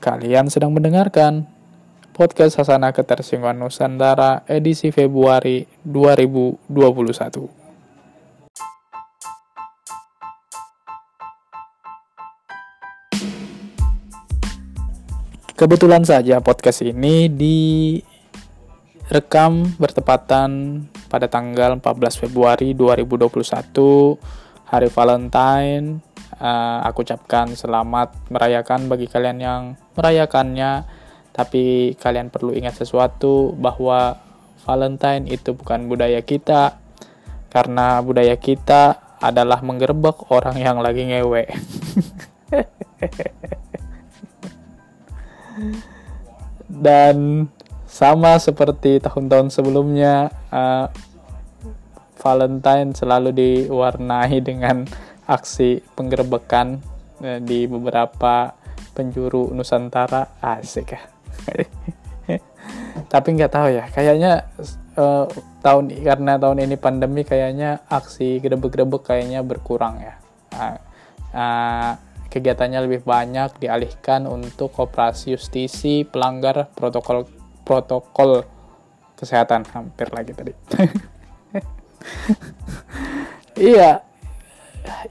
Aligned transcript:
Kalian 0.00 0.48
sedang 0.48 0.72
mendengarkan 0.72 1.44
podcast 2.16 2.56
Sasana 2.56 2.88
Ketersinggungan 2.88 3.60
Nusantara 3.60 4.48
edisi 4.48 4.88
Februari 4.96 5.68
2021. 5.84 6.64
Kebetulan 15.52 16.08
saja 16.08 16.40
podcast 16.40 16.80
ini 16.80 17.28
direkam 19.04 19.68
bertepatan 19.76 20.80
pada 21.12 21.28
tanggal 21.28 21.76
14 21.76 22.24
Februari 22.24 22.72
2021 22.72 24.16
hari 24.64 24.88
Valentine 24.88 26.00
uh, 26.40 26.78
aku 26.88 27.04
ucapkan 27.04 27.52
selamat 27.52 28.32
merayakan 28.32 28.88
bagi 28.88 29.06
kalian 29.06 29.38
yang 29.38 29.62
merayakannya 30.00 30.88
tapi 31.36 31.94
kalian 32.00 32.32
perlu 32.32 32.56
ingat 32.56 32.80
sesuatu 32.80 33.52
bahwa 33.54 34.16
Valentine 34.64 35.28
itu 35.28 35.52
bukan 35.56 35.88
budaya 35.88 36.20
kita 36.20 36.80
karena 37.48 37.98
budaya 38.04 38.36
kita 38.36 39.10
adalah 39.20 39.60
menggerebek 39.60 40.32
orang 40.32 40.56
yang 40.56 40.80
lagi 40.80 41.04
ngewe. 41.04 41.44
Dan 46.70 47.48
sama 47.84 48.38
seperti 48.40 49.02
tahun-tahun 49.02 49.52
sebelumnya 49.52 50.30
uh, 50.48 50.88
Valentine 52.20 52.96
selalu 52.96 53.32
diwarnai 53.32 54.40
dengan 54.40 54.84
aksi 55.28 55.84
penggerbekan 55.96 56.80
uh, 57.20 57.40
di 57.44 57.68
beberapa 57.68 58.59
penjuru 58.92 59.50
Nusantara. 59.54 60.38
Asik 60.42 60.94
ya. 60.94 61.02
Tapi 63.12 63.28
nggak 63.34 63.52
tahu 63.52 63.68
ya 63.74 63.84
kayaknya 63.90 64.50
uh, 64.98 65.26
tahun 65.64 65.90
karena 66.02 66.38
tahun 66.38 66.62
ini 66.66 66.76
pandemi 66.78 67.22
kayaknya 67.26 67.82
aksi 67.90 68.38
grebek-grebek 68.38 69.02
kayaknya 69.06 69.40
berkurang 69.42 69.98
ya. 70.02 70.14
Uh, 70.54 70.76
uh, 71.34 71.92
kegiatannya 72.30 72.86
lebih 72.86 73.02
banyak 73.02 73.58
dialihkan 73.58 74.30
untuk 74.30 74.74
operasi 74.78 75.34
justisi 75.34 76.06
pelanggar 76.06 76.70
protokol 76.74 77.26
protokol 77.66 78.46
kesehatan. 79.18 79.66
Hampir 79.70 80.10
lagi 80.14 80.32
tadi. 80.34 80.52
Iya 83.60 84.00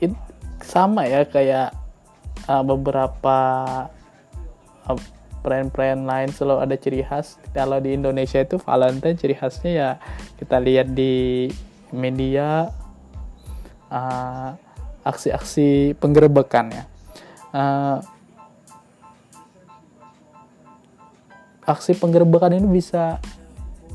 it, 0.01 0.09
sama 0.65 1.05
ya 1.05 1.21
kayak 1.21 1.75
uh, 2.49 2.63
beberapa 2.65 3.37
uh, 4.89 4.99
brand-brand 5.45 6.03
lain 6.03 6.29
selalu 6.33 6.59
ada 6.65 6.75
ciri 6.75 7.05
khas. 7.05 7.37
Kalau 7.53 7.77
di 7.79 7.95
Indonesia 7.95 8.41
itu 8.41 8.57
Valentine 8.59 9.15
ciri 9.15 9.37
khasnya 9.37 9.71
ya 9.71 9.89
kita 10.35 10.57
lihat 10.59 10.91
di 10.91 11.47
media 11.93 12.73
uh, 13.93 14.51
aksi-aksi 15.05 15.95
penggerebekan 16.01 16.65
ya. 16.73 16.83
Uh, 17.49 17.97
aksi 21.65 21.93
penggerbekan 21.97 22.57
ini 22.57 22.67
bisa 22.67 23.21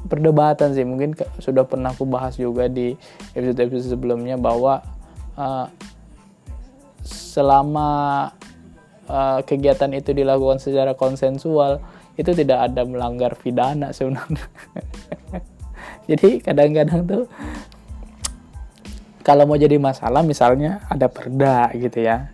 perdebatan 0.06 0.72
sih. 0.72 0.86
Mungkin 0.86 1.12
sudah 1.42 1.66
pernah 1.68 1.92
aku 1.92 2.08
bahas 2.08 2.38
juga 2.40 2.70
di 2.70 2.96
episode-episode 3.36 3.98
sebelumnya 3.98 4.40
bahwa 4.40 4.80
uh, 5.36 5.66
selama 7.04 8.30
uh, 9.08 9.40
kegiatan 9.44 9.90
itu 9.92 10.12
dilakukan 10.12 10.60
secara 10.60 10.96
konsensual 10.96 11.80
itu 12.14 12.30
tidak 12.30 12.70
ada 12.70 12.86
melanggar 12.86 13.34
pidana 13.34 13.90
sebenarnya. 13.90 14.46
Jadi 16.10 16.44
kadang-kadang 16.44 17.00
tuh 17.08 17.24
kalau 19.24 19.48
mau 19.48 19.56
jadi 19.56 19.80
masalah 19.80 20.20
misalnya 20.20 20.84
ada 20.92 21.08
perda 21.08 21.72
gitu 21.72 22.04
ya. 22.04 22.28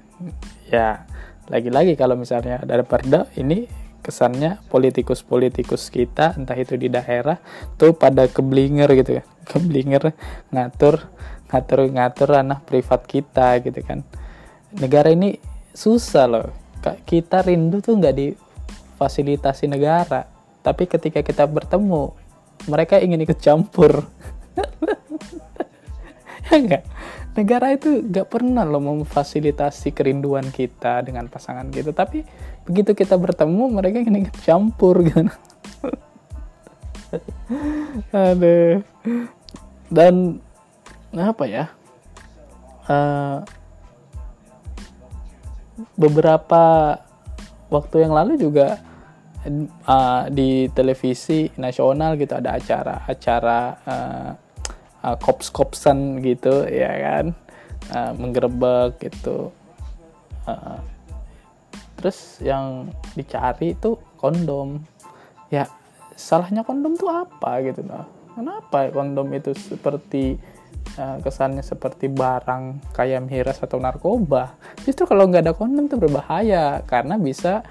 Ya 0.66 1.06
lagi-lagi 1.46 1.94
kalau 1.94 2.18
misalnya 2.18 2.58
ada 2.66 2.82
perda 2.82 3.30
ini 3.38 3.70
kesannya 4.02 4.58
politikus-politikus 4.66 5.92
kita 5.92 6.34
entah 6.34 6.56
itu 6.58 6.74
di 6.74 6.90
daerah 6.90 7.38
tuh 7.78 7.94
pada 7.94 8.26
keblinger 8.26 8.90
gitu 8.98 9.22
ya. 9.22 9.24
Keblinger 9.50 10.10
ngatur 10.50 11.06
ngatur 11.50 11.78
ngatur 11.94 12.28
ranah 12.34 12.58
privat 12.66 13.06
kita 13.06 13.62
gitu 13.62 13.80
kan. 13.86 14.02
Negara 14.74 15.14
ini 15.14 15.38
susah 15.72 16.26
loh. 16.26 16.46
Kita 17.04 17.44
rindu 17.44 17.84
tuh 17.84 17.98
nggak 17.98 18.16
difasilitasi 18.16 19.68
negara. 19.68 20.26
Tapi 20.60 20.84
ketika 20.88 21.20
kita 21.24 21.44
bertemu 21.48 22.12
mereka 22.68 23.00
ingin 23.00 23.24
ikut 23.24 23.38
campur. 23.40 24.04
Ya 26.50 26.58
enggak 26.58 26.82
negara 27.38 27.70
itu 27.74 28.02
gak 28.10 28.28
pernah 28.30 28.66
loh 28.66 28.82
memfasilitasi 28.82 29.94
kerinduan 29.94 30.50
kita 30.50 31.02
dengan 31.04 31.30
pasangan 31.30 31.70
gitu. 31.70 31.94
Tapi 31.94 32.26
begitu 32.66 32.94
kita 32.94 33.14
bertemu 33.14 33.70
mereka 33.70 34.02
ingin 34.02 34.26
campur 34.42 35.02
gitu. 35.06 35.30
Aduh. 38.14 38.82
Dan 39.90 40.38
apa 41.14 41.44
ya? 41.46 41.64
Uh, 42.86 43.42
beberapa 45.94 46.96
waktu 47.70 48.06
yang 48.06 48.12
lalu 48.12 48.36
juga 48.40 48.80
uh, 49.86 50.26
di 50.32 50.66
televisi 50.72 51.50
nasional 51.56 52.18
gitu 52.18 52.34
ada 52.36 52.58
acara 52.58 53.06
acara 53.06 53.60
uh, 53.86 54.30
uh, 55.06 55.16
kops-kopsan 55.18 56.20
gitu 56.24 56.66
ya 56.66 56.92
kan? 56.98 57.26
Uh, 57.90 58.12
menggerebek 58.14 59.10
gitu. 59.10 59.50
Uh, 60.46 60.78
terus 61.98 62.38
yang 62.40 62.92
dicari 63.16 63.74
itu 63.74 63.98
kondom. 64.16 64.80
Ya 65.50 65.66
salahnya 66.20 66.60
kondom 66.60 67.00
tuh 67.00 67.08
apa 67.08 67.64
gitu 67.64 67.80
nah 67.88 68.04
kenapa 68.36 68.92
kondom 68.92 69.32
itu 69.32 69.56
seperti 69.56 70.36
kesannya 71.00 71.64
seperti 71.64 72.12
barang 72.12 72.92
kayak 72.92 73.24
miras 73.24 73.56
atau 73.64 73.80
narkoba 73.80 74.52
justru 74.84 75.08
kalau 75.08 75.32
nggak 75.32 75.48
ada 75.48 75.56
kondom 75.56 75.88
tuh 75.88 75.96
berbahaya 75.96 76.84
karena 76.84 77.16
bisa 77.16 77.64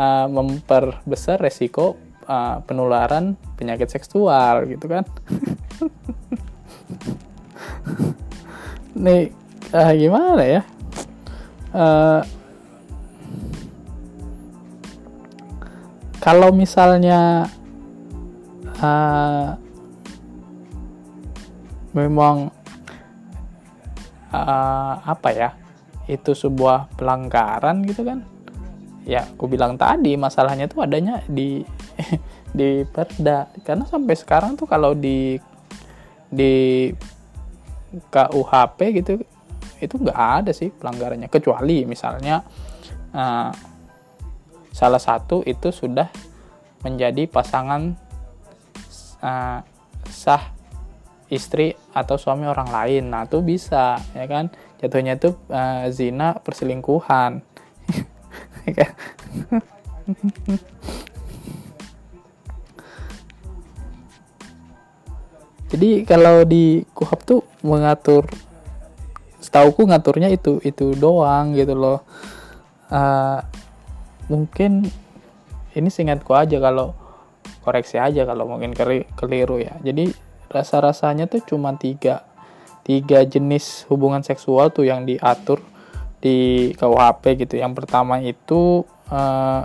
uh, 0.00 0.26
memperbesar 0.30 1.40
resiko 1.40 1.96
uh, 2.30 2.62
penularan 2.64 3.36
penyakit 3.58 3.90
seksual 3.90 4.66
gitu 4.70 4.86
kan. 4.86 5.04
Nih 9.04 9.32
uh, 9.74 9.92
gimana 9.94 10.44
ya? 10.44 10.62
Uh, 11.70 12.22
kalau 16.20 16.52
misalnya 16.52 17.48
uh, 18.82 19.56
memang 21.90 22.50
uh, 24.30 24.94
apa 25.02 25.28
ya 25.34 25.50
itu 26.10 26.34
sebuah 26.34 26.94
pelanggaran 26.98 27.86
gitu 27.86 28.02
kan. 28.06 28.26
Ya 29.06 29.26
aku 29.26 29.50
bilang 29.50 29.78
tadi 29.80 30.14
masalahnya 30.14 30.66
tuh 30.66 30.86
adanya 30.86 31.22
di 31.26 31.62
di 32.58 32.82
perda. 32.86 33.50
Karena 33.62 33.86
sampai 33.86 34.14
sekarang 34.18 34.58
tuh 34.58 34.66
kalau 34.66 34.94
di 34.94 35.38
di 36.30 36.90
KUHP 38.10 38.78
gitu 39.02 39.12
itu 39.80 39.94
nggak 39.96 40.20
ada 40.42 40.52
sih 40.54 40.70
pelanggarannya. 40.70 41.30
Kecuali 41.30 41.86
misalnya 41.86 42.42
uh, 43.14 43.50
salah 44.70 45.02
satu 45.02 45.42
itu 45.46 45.74
sudah 45.74 46.06
menjadi 46.80 47.28
pasangan 47.28 47.92
uh, 49.20 49.60
sah 50.08 50.59
istri 51.30 51.78
atau 51.94 52.18
suami 52.18 52.44
orang 52.50 52.68
lain. 52.68 53.08
Nah 53.08 53.24
itu 53.24 53.38
bisa 53.40 53.96
ya 54.12 54.26
kan? 54.26 54.50
Jatuhnya 54.82 55.16
itu 55.16 55.32
uh, 55.48 55.86
zina 55.88 56.36
perselingkuhan. 56.42 57.40
Ya 58.68 58.76
kan? 58.76 58.92
jadi 65.72 66.04
kalau 66.04 66.44
di 66.44 66.84
kuhap 66.92 67.24
tuh 67.24 67.40
mengatur 67.64 68.28
setauku 69.40 69.88
ngaturnya 69.88 70.28
itu 70.28 70.60
itu 70.60 70.92
doang 70.92 71.56
gitu 71.56 71.72
loh. 71.72 72.04
Uh, 72.92 73.40
mungkin 74.28 74.92
ini 75.72 75.88
singkatku 75.88 76.36
aja 76.36 76.60
kalau 76.60 76.92
koreksi 77.64 77.96
aja 77.96 78.28
kalau 78.28 78.44
mungkin 78.44 78.76
keliru 79.16 79.56
ya. 79.56 79.72
Jadi 79.80 80.29
rasa 80.50 80.82
rasanya 80.82 81.30
tuh 81.30 81.46
cuma 81.46 81.72
tiga 81.78 82.26
tiga 82.82 83.22
jenis 83.22 83.86
hubungan 83.86 84.20
seksual 84.26 84.74
tuh 84.74 84.82
yang 84.82 85.06
diatur 85.06 85.62
di 86.18 86.70
KUHP 86.74 87.46
gitu. 87.46 87.54
Yang 87.62 87.72
pertama 87.84 88.18
itu 88.18 88.82
uh, 89.08 89.62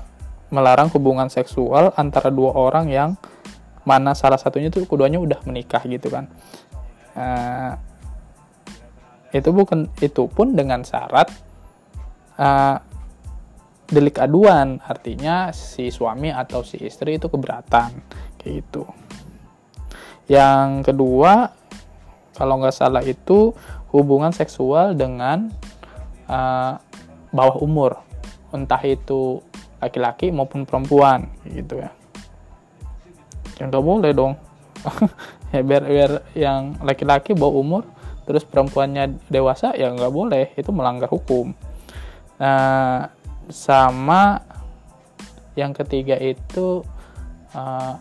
melarang 0.53 0.93
hubungan 0.93 1.27
seksual 1.27 1.91
antara 1.97 2.29
dua 2.29 2.53
orang 2.53 2.85
yang 2.87 3.17
mana 3.81 4.13
salah 4.13 4.37
satunya 4.37 4.69
tuh 4.69 4.85
keduanya 4.85 5.17
udah 5.17 5.41
menikah 5.49 5.81
gitu 5.89 6.13
kan. 6.13 6.29
Uh, 7.17 7.73
itu 9.33 9.49
bukan 9.51 9.89
itu 9.99 10.29
pun 10.31 10.53
dengan 10.53 10.85
syarat 10.85 11.33
uh, 12.37 12.77
delik 13.89 14.21
aduan. 14.21 14.79
Artinya 14.85 15.49
si 15.49 15.89
suami 15.89 16.29
atau 16.29 16.61
si 16.61 16.77
istri 16.77 17.17
itu 17.17 17.25
keberatan 17.25 17.89
kayak 18.37 18.53
gitu 18.61 19.04
yang 20.25 20.81
kedua 20.81 21.53
kalau 22.35 22.59
nggak 22.59 22.75
salah 22.75 23.03
itu 23.05 23.55
hubungan 23.95 24.35
seksual 24.35 24.91
dengan 24.97 25.53
uh, 26.27 26.75
bawah 27.31 27.57
umur. 27.63 27.91
Entah 28.51 28.81
itu 28.83 29.39
laki-laki 29.79 30.31
maupun 30.35 30.67
perempuan 30.67 31.31
gitu 31.47 31.79
ya. 31.79 31.89
Yang 33.61 33.67
nggak 33.71 33.85
boleh 33.85 34.11
dong. 34.11 34.33
Ya 35.53 35.63
biar 35.63 35.87
biar 35.87 36.11
yang 36.35 36.75
laki-laki 36.83 37.31
bawah 37.31 37.63
umur 37.63 37.83
terus 38.27 38.43
perempuannya 38.43 39.23
dewasa 39.31 39.71
ya 39.71 39.87
nggak 39.87 40.11
boleh. 40.11 40.51
Itu 40.59 40.75
melanggar 40.75 41.07
hukum. 41.07 41.55
Nah 42.35 43.07
sama 43.47 44.43
yang 45.55 45.71
ketiga 45.71 46.19
itu 46.19 46.83
uh, 47.55 47.95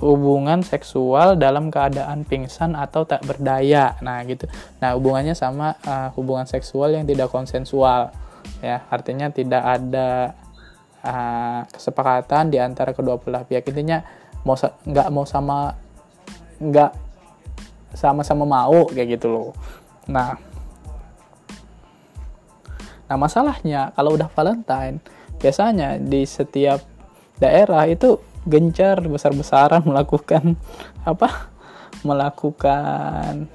hubungan 0.00 0.60
seksual 0.60 1.40
dalam 1.40 1.72
keadaan 1.72 2.22
pingsan 2.28 2.76
atau 2.76 3.08
tak 3.08 3.24
berdaya. 3.24 3.96
Nah, 4.04 4.22
gitu. 4.28 4.44
Nah, 4.80 4.94
hubungannya 4.96 5.32
sama 5.32 5.76
uh, 5.84 6.12
hubungan 6.14 6.44
seksual 6.44 6.92
yang 6.92 7.08
tidak 7.08 7.32
konsensual. 7.32 8.12
Ya, 8.62 8.84
artinya 8.92 9.32
tidak 9.32 9.62
ada 9.64 10.36
uh, 11.02 11.60
kesepakatan 11.70 12.52
di 12.52 12.58
antara 12.60 12.92
kedua 12.92 13.18
belah 13.18 13.42
pihak. 13.42 13.66
Intinya 13.72 14.04
mau 14.46 14.54
nggak 14.58 15.08
mau 15.10 15.26
sama 15.26 15.74
nggak 16.62 16.92
sama-sama 17.96 18.44
mau 18.44 18.86
kayak 18.92 19.18
gitu 19.18 19.26
loh. 19.32 19.50
Nah, 20.06 20.38
nah 23.08 23.16
masalahnya 23.18 23.90
kalau 23.96 24.14
udah 24.14 24.28
Valentine 24.30 25.02
biasanya 25.36 26.00
di 26.00 26.24
setiap 26.24 26.80
daerah 27.36 27.84
itu 27.88 28.16
gencar 28.46 29.02
besar-besaran 29.04 29.82
melakukan 29.82 30.54
apa? 31.10 31.50
Melakukan 32.06 33.50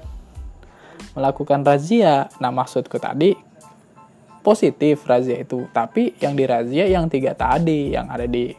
melakukan 1.12 1.60
razia. 1.64 2.28
Nah 2.38 2.52
maksudku 2.52 3.00
tadi 3.00 3.34
positif 4.44 5.02
razia 5.08 5.40
itu. 5.40 5.66
Tapi 5.72 6.16
yang 6.20 6.36
dirazia 6.36 6.86
yang 6.86 7.08
tiga 7.08 7.32
tadi 7.32 7.96
yang 7.96 8.12
ada 8.12 8.28
di 8.28 8.52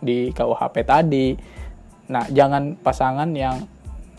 di 0.00 0.32
KUHP 0.34 0.76
tadi. 0.82 1.36
Nah 2.10 2.26
jangan 2.28 2.74
pasangan 2.80 3.30
yang 3.30 3.62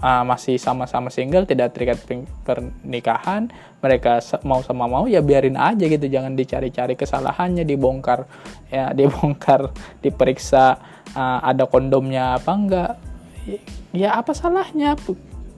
uh, 0.01 0.23
masih 0.25 0.57
sama-sama 0.57 1.13
single 1.13 1.45
tidak 1.45 1.77
terikat 1.77 2.01
pernikahan 2.43 3.53
mereka 3.81 4.21
mau 4.45 4.61
sama 4.65 4.85
mau 4.89 5.05
ya 5.05 5.21
biarin 5.21 5.55
aja 5.57 5.85
gitu. 5.85 6.05
Jangan 6.09 6.33
dicari-cari 6.33 6.93
kesalahannya 6.97 7.63
dibongkar 7.63 8.25
ya 8.73 8.91
dibongkar 8.97 9.71
diperiksa 10.01 10.77
uh, 11.13 11.39
ada 11.45 11.69
kondomnya 11.69 12.41
apa 12.41 12.51
enggak. 12.51 12.91
Ya 13.93 14.17
apa 14.17 14.33
salahnya? 14.33 14.97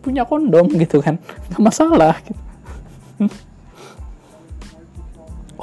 Punya 0.04 0.28
kondom 0.28 0.68
gitu 0.84 1.00
kan? 1.00 1.20
Nggak 1.52 1.62
masalah 1.64 2.16
gitu. 2.24 2.42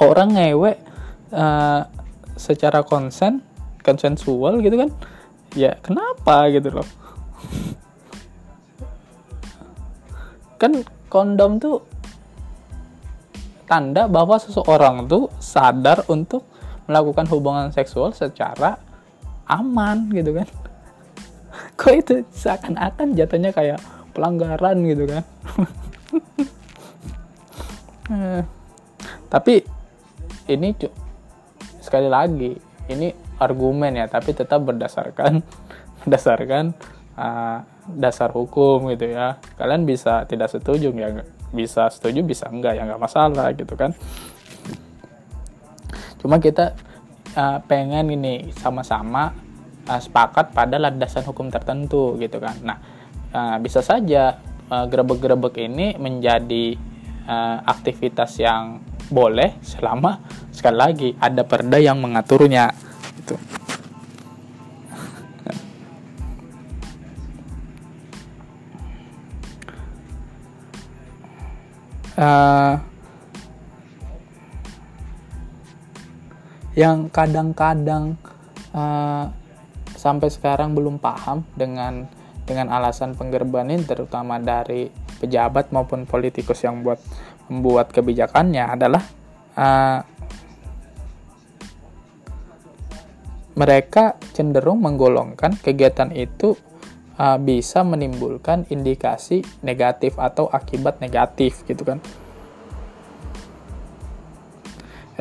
orang 0.01 0.33
ngewe 0.33 0.81
uh, 1.29 1.85
secara 2.33 2.81
konsen 2.81 3.45
konsensual 3.85 4.61
gitu 4.65 4.77
kan? 4.77 4.89
Ya 5.53 5.77
kenapa 5.83 6.47
gitu 6.47 6.71
loh 6.81 6.87
kan 10.61 10.85
kondom 11.09 11.57
tuh 11.57 11.81
tanda 13.65 14.05
bahwa 14.05 14.37
seseorang 14.37 15.09
tuh 15.09 15.33
sadar 15.41 16.05
untuk 16.05 16.45
melakukan 16.85 17.25
hubungan 17.33 17.73
seksual 17.73 18.13
secara 18.13 18.77
aman 19.49 20.05
gitu 20.13 20.37
kan. 20.37 20.47
Kok 21.81 21.93
itu 21.97 22.13
seakan-akan 22.29 23.17
jatuhnya 23.17 23.49
kayak 23.49 23.81
pelanggaran 24.13 24.77
gitu 24.85 25.09
kan? 25.09 25.23
Eh, 28.11 28.43
tapi 29.31 29.63
ini 30.51 30.75
sekali 31.79 32.11
lagi 32.11 32.51
ini 32.91 33.15
argumen 33.39 33.95
ya 33.95 34.11
tapi 34.11 34.35
tetap 34.35 34.67
berdasarkan 34.67 35.39
berdasarkan 36.03 36.75
uh, 37.15 37.63
dasar 37.87 38.29
hukum 38.33 38.89
gitu 38.93 39.11
ya. 39.11 39.41
Kalian 39.57 39.85
bisa 39.85 40.25
tidak 40.29 40.51
setuju 40.53 40.93
ya 40.93 41.25
bisa 41.51 41.91
setuju 41.91 42.23
bisa 42.23 42.47
enggak? 42.47 42.77
Ya 42.77 42.87
nggak 42.87 43.01
masalah 43.01 43.51
gitu 43.55 43.73
kan. 43.75 43.91
Cuma 46.21 46.37
kita 46.37 46.77
uh, 47.33 47.57
pengen 47.65 48.13
ini 48.13 48.53
sama-sama 48.53 49.33
uh, 49.89 50.01
sepakat 50.01 50.53
pada 50.53 50.77
landasan 50.77 51.25
hukum 51.25 51.49
tertentu 51.49 52.15
gitu 52.21 52.37
kan. 52.37 52.55
Nah, 52.61 52.77
uh, 53.33 53.57
bisa 53.57 53.81
saja 53.81 54.37
uh, 54.69 54.85
grebek-grebek 54.85 55.57
ini 55.65 55.97
menjadi 55.97 56.77
uh, 57.25 57.57
aktivitas 57.65 58.37
yang 58.37 58.85
boleh 59.11 59.59
selama 59.59 60.23
sekali 60.55 60.77
lagi 60.77 61.09
ada 61.19 61.43
perda 61.43 61.75
yang 61.75 61.99
mengaturnya 61.99 62.71
Uh, 72.19 72.75
yang 76.75 77.11
kadang-kadang 77.11 78.15
uh, 78.71 79.27
sampai 79.95 80.31
sekarang 80.31 80.71
belum 80.71 80.97
paham 80.97 81.43
dengan 81.55 82.07
dengan 82.47 82.71
alasan 82.71 83.13
penggerban 83.13 83.69
ini 83.69 83.83
terutama 83.83 84.39
dari 84.39 84.89
pejabat 85.21 85.69
maupun 85.69 86.09
politikus 86.09 86.63
yang 86.65 86.81
buat 86.81 86.97
membuat 87.51 87.93
kebijakannya 87.93 88.63
adalah 88.65 89.03
uh, 89.59 89.99
mereka 93.53 94.17
cenderung 94.31 94.81
menggolongkan 94.81 95.59
kegiatan 95.59 96.09
itu 96.15 96.55
uh, 97.21 97.37
bisa 97.37 97.85
menimbulkan 97.85 98.65
indikasi 98.73 99.45
negatif 99.61 100.17
atau 100.17 100.49
akibat 100.49 100.97
negatif 100.97 101.61
gitu 101.69 101.85
kan. 101.85 102.01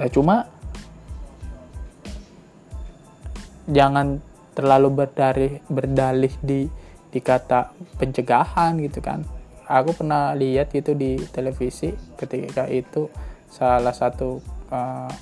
Ya 0.00 0.08
cuma 0.08 0.48
jangan 3.68 4.24
terlalu 4.56 5.04
berdalih 5.04 5.52
berdalih 5.68 6.32
di 6.40 7.20
kata 7.20 7.76
pencegahan 8.00 8.80
gitu 8.80 9.04
kan. 9.04 9.28
Aku 9.70 9.94
pernah 9.94 10.34
lihat 10.34 10.72
gitu 10.74 10.96
di 10.96 11.20
televisi 11.30 11.94
ketika 12.18 12.66
itu 12.66 13.06
salah 13.46 13.94
satu 13.94 14.42
uh, 14.72 15.12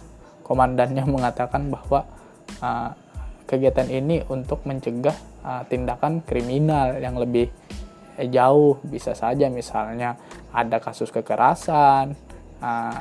komandannya 0.47 1.05
mengatakan 1.15 1.69
bahwa 1.69 2.07
uh, 2.63 2.93
kegiatan 3.49 3.89
ini 3.89 4.21
untuk 4.29 4.69
mencegah 4.69 5.17
uh, 5.41 5.65
tindakan 5.65 6.21
kriminal 6.21 7.01
yang 7.01 7.17
lebih 7.17 7.49
jauh. 8.29 8.77
Bisa 8.85 9.17
saja 9.17 9.49
misalnya 9.49 10.21
ada 10.53 10.77
kasus 10.77 11.09
kekerasan 11.09 12.13
uh, 12.61 12.97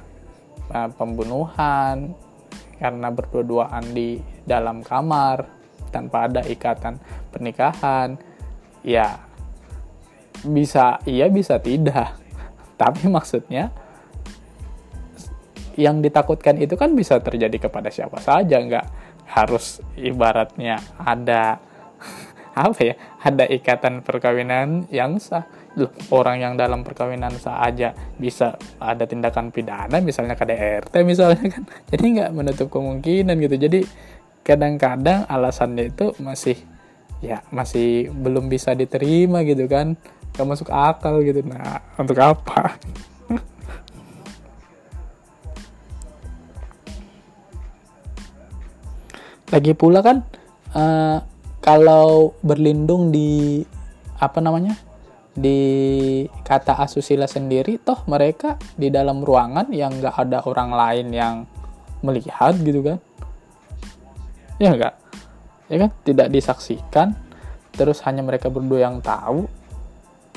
uh, 0.71 0.89
pembunuhan 0.95 2.15
karena 2.79 3.11
berdua-duaan 3.11 3.91
di 3.91 4.23
dalam 4.47 4.85
kamar 4.85 5.43
tanpa 5.91 6.29
ada 6.29 6.45
ikatan 6.45 7.01
pernikahan 7.33 8.15
ya 8.87 9.19
bisa 10.47 11.03
iya 11.03 11.27
bisa 11.27 11.59
tidak. 11.59 12.15
Tapi 12.81 13.11
maksudnya 13.11 13.73
yang 15.77 16.01
ditakutkan 16.01 16.57
itu 16.57 16.73
kan 16.73 16.97
bisa 16.97 17.21
terjadi 17.21 17.69
kepada 17.69 17.93
siapa 17.93 18.17
saja 18.17 18.57
nggak 18.57 19.06
harus 19.27 19.83
ibaratnya 19.99 20.79
ada 20.97 21.59
apa 22.57 22.79
ya 22.81 22.95
ada 23.21 23.45
ikatan 23.45 24.01
perkawinan 24.01 24.87
yang 24.89 25.19
sah. 25.21 25.45
Loh, 25.77 25.93
orang 26.09 26.41
yang 26.41 26.53
dalam 26.57 26.81
perkawinan 26.81 27.37
sah 27.37 27.61
aja 27.61 27.93
bisa 28.17 28.57
ada 28.81 29.05
tindakan 29.05 29.53
pidana 29.53 30.01
misalnya 30.01 30.33
KDRT 30.33 30.93
misalnya 31.05 31.45
kan. 31.53 31.63
Jadi 31.93 32.05
nggak 32.17 32.31
menutup 32.33 32.67
kemungkinan 32.73 33.37
gitu. 33.37 33.55
Jadi 33.61 33.79
kadang-kadang 34.41 35.27
alasannya 35.29 35.93
itu 35.93 36.17
masih 36.17 36.57
ya 37.21 37.45
masih 37.53 38.09
belum 38.09 38.49
bisa 38.49 38.73
diterima 38.73 39.45
gitu 39.45 39.69
kan. 39.69 39.93
Gak 40.33 40.47
masuk 40.49 40.69
akal 40.73 41.21
gitu. 41.21 41.45
Nah 41.45 41.81
untuk 41.97 42.17
apa 42.21 42.77
lagi 49.47 49.71
pula 49.71 50.03
kan 50.03 50.23
uh, 50.75 51.23
kalau 51.63 52.35
berlindung 52.43 53.11
di 53.11 53.63
apa 54.17 54.39
namanya 54.43 54.75
di 55.37 56.25
kata 56.41 56.81
asusila 56.81 57.29
sendiri 57.29 57.77
toh 57.77 58.01
mereka 58.09 58.57
di 58.73 58.89
dalam 58.89 59.21
ruangan 59.21 59.69
yang 59.69 60.01
nggak 60.01 60.15
ada 60.17 60.41
orang 60.49 60.73
lain 60.73 61.07
yang 61.13 61.35
melihat 62.01 62.57
gitu 62.57 62.81
kan. 62.81 62.97
Ya 64.57 64.73
enggak 64.73 64.95
ya 65.69 65.77
kan? 65.85 65.89
Tidak 66.01 66.27
disaksikan. 66.33 67.07
Terus 67.77 68.01
hanya 68.09 68.25
mereka 68.25 68.49
berdua 68.49 68.89
yang 68.89 68.97
tahu. 69.05 69.45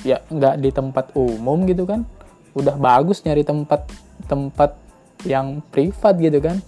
Ya 0.04 0.20
nggak 0.28 0.60
di 0.60 0.70
tempat 0.70 1.16
umum 1.16 1.64
gitu 1.64 1.88
kan. 1.88 2.04
Udah 2.52 2.76
bagus 2.76 3.24
nyari 3.24 3.40
tempat 3.40 3.88
tempat 4.28 4.76
yang 5.24 5.60
privat 5.72 6.16
gitu 6.16 6.40
kan 6.40 6.62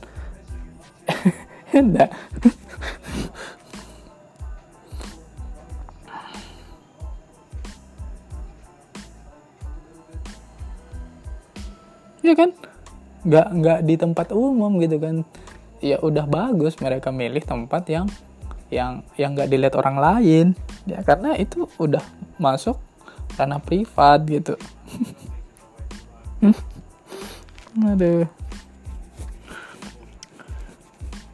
enggak. 1.72 2.10
Ya 12.22 12.38
kan? 12.38 12.54
Nggak 13.26 13.46
nggak 13.50 13.78
di 13.82 13.94
tempat 13.98 14.28
umum 14.30 14.78
gitu 14.78 14.96
kan. 15.02 15.26
Ya 15.82 15.98
udah 15.98 16.28
bagus 16.30 16.78
mereka 16.78 17.10
milih 17.10 17.42
tempat 17.42 17.82
yang 17.90 18.06
yang 18.70 19.02
yang 19.18 19.34
nggak 19.34 19.50
dilihat 19.50 19.74
orang 19.74 19.98
lain. 19.98 20.46
Ya 20.86 21.02
karena 21.02 21.34
itu 21.34 21.66
udah 21.82 22.02
masuk 22.38 22.78
karena 23.34 23.58
privat 23.58 24.22
gitu. 24.28 24.54
Aduh 27.90 28.41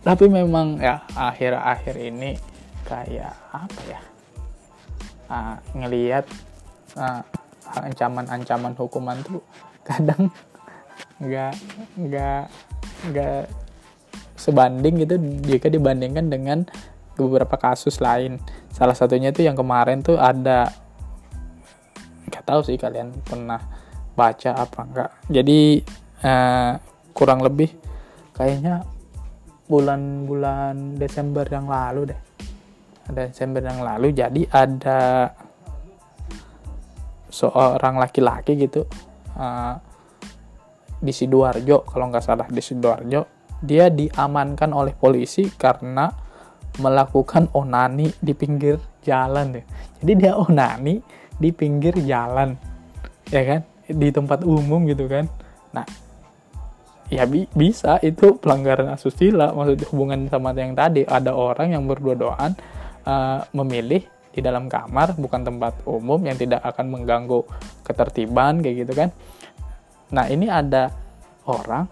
tapi 0.03 0.31
memang 0.31 0.79
ya 0.79 1.03
akhir-akhir 1.13 1.95
ini 1.99 2.39
kayak 2.87 3.35
apa 3.51 3.81
ya? 3.87 4.01
Uh, 5.29 5.57
ngelihat 5.77 6.25
uh, 6.97 7.21
ancaman-ancaman 7.77 8.73
hukuman 8.81 9.21
tuh 9.21 9.45
kadang 9.85 10.33
nggak 11.25 11.53
nggak 12.01 12.45
nggak 13.13 13.45
sebanding 14.39 15.05
gitu 15.05 15.21
jika 15.45 15.69
dibandingkan 15.69 16.33
dengan 16.33 16.59
beberapa 17.19 17.59
kasus 17.61 18.01
lain. 18.01 18.41
Salah 18.73 18.95
satunya 18.95 19.35
itu 19.35 19.45
yang 19.45 19.59
kemarin 19.59 20.01
tuh 20.01 20.17
ada 20.17 20.73
nggak 22.29 22.45
tahu 22.45 22.61
sih 22.63 22.77
kalian 22.77 23.11
pernah 23.25 23.59
baca 24.13 24.51
apa 24.53 24.81
enggak 24.85 25.11
jadi 25.33 25.61
uh, 26.23 26.73
kurang 27.17 27.41
lebih 27.41 27.73
kayaknya 28.37 28.85
bulan-bulan 29.69 30.97
Desember 30.97 31.45
yang 31.45 31.69
lalu 31.69 32.11
deh. 32.11 32.21
Ada 33.09 33.29
Desember 33.29 33.61
yang 33.61 33.81
lalu 33.85 34.13
jadi 34.17 34.43
ada 34.49 35.33
seorang 37.29 38.01
laki-laki 38.01 38.57
gitu 38.57 38.89
uh, 39.37 39.77
di 40.99 41.13
sidoarjo 41.13 41.85
kalau 41.85 42.11
nggak 42.11 42.25
salah 42.25 42.49
di 42.49 42.59
sidoarjo 42.65 43.39
dia 43.61 43.93
diamankan 43.93 44.73
oleh 44.73 44.97
polisi 44.97 45.47
karena 45.53 46.09
melakukan 46.79 47.51
onani 47.53 48.07
di 48.23 48.33
pinggir 48.33 48.79
jalan 49.03 49.51
deh. 49.51 49.65
Jadi 49.99 50.13
dia 50.15 50.39
onani 50.39 51.03
di 51.35 51.51
pinggir 51.51 51.95
jalan 52.03 52.55
ya 53.29 53.43
kan? 53.45 53.61
Di 53.89 54.09
tempat 54.15 54.47
umum 54.47 54.87
gitu 54.87 55.11
kan? 55.11 55.27
Nah 55.75 56.08
ya 57.09 57.25
bi 57.25 57.49
bisa 57.57 57.97
itu 58.05 58.37
pelanggaran 58.37 58.93
asusila 58.93 59.57
maksud 59.57 59.89
hubungan 59.93 60.29
sama 60.29 60.53
yang 60.53 60.77
tadi 60.77 61.09
ada 61.09 61.33
orang 61.33 61.73
yang 61.73 61.89
berdua-duaan 61.89 62.53
uh, 63.09 63.45
memilih 63.57 64.05
di 64.33 64.41
dalam 64.45 64.69
kamar 64.69 65.17
bukan 65.17 65.43
tempat 65.43 65.83
umum 65.89 66.21
yang 66.23 66.37
tidak 66.37 66.63
akan 66.63 66.93
mengganggu 66.93 67.43
ketertiban 67.83 68.61
kayak 68.61 68.87
gitu 68.87 68.93
kan 68.93 69.11
Nah 70.13 70.25
ini 70.29 70.49
ada 70.49 70.89
orang 71.45 71.85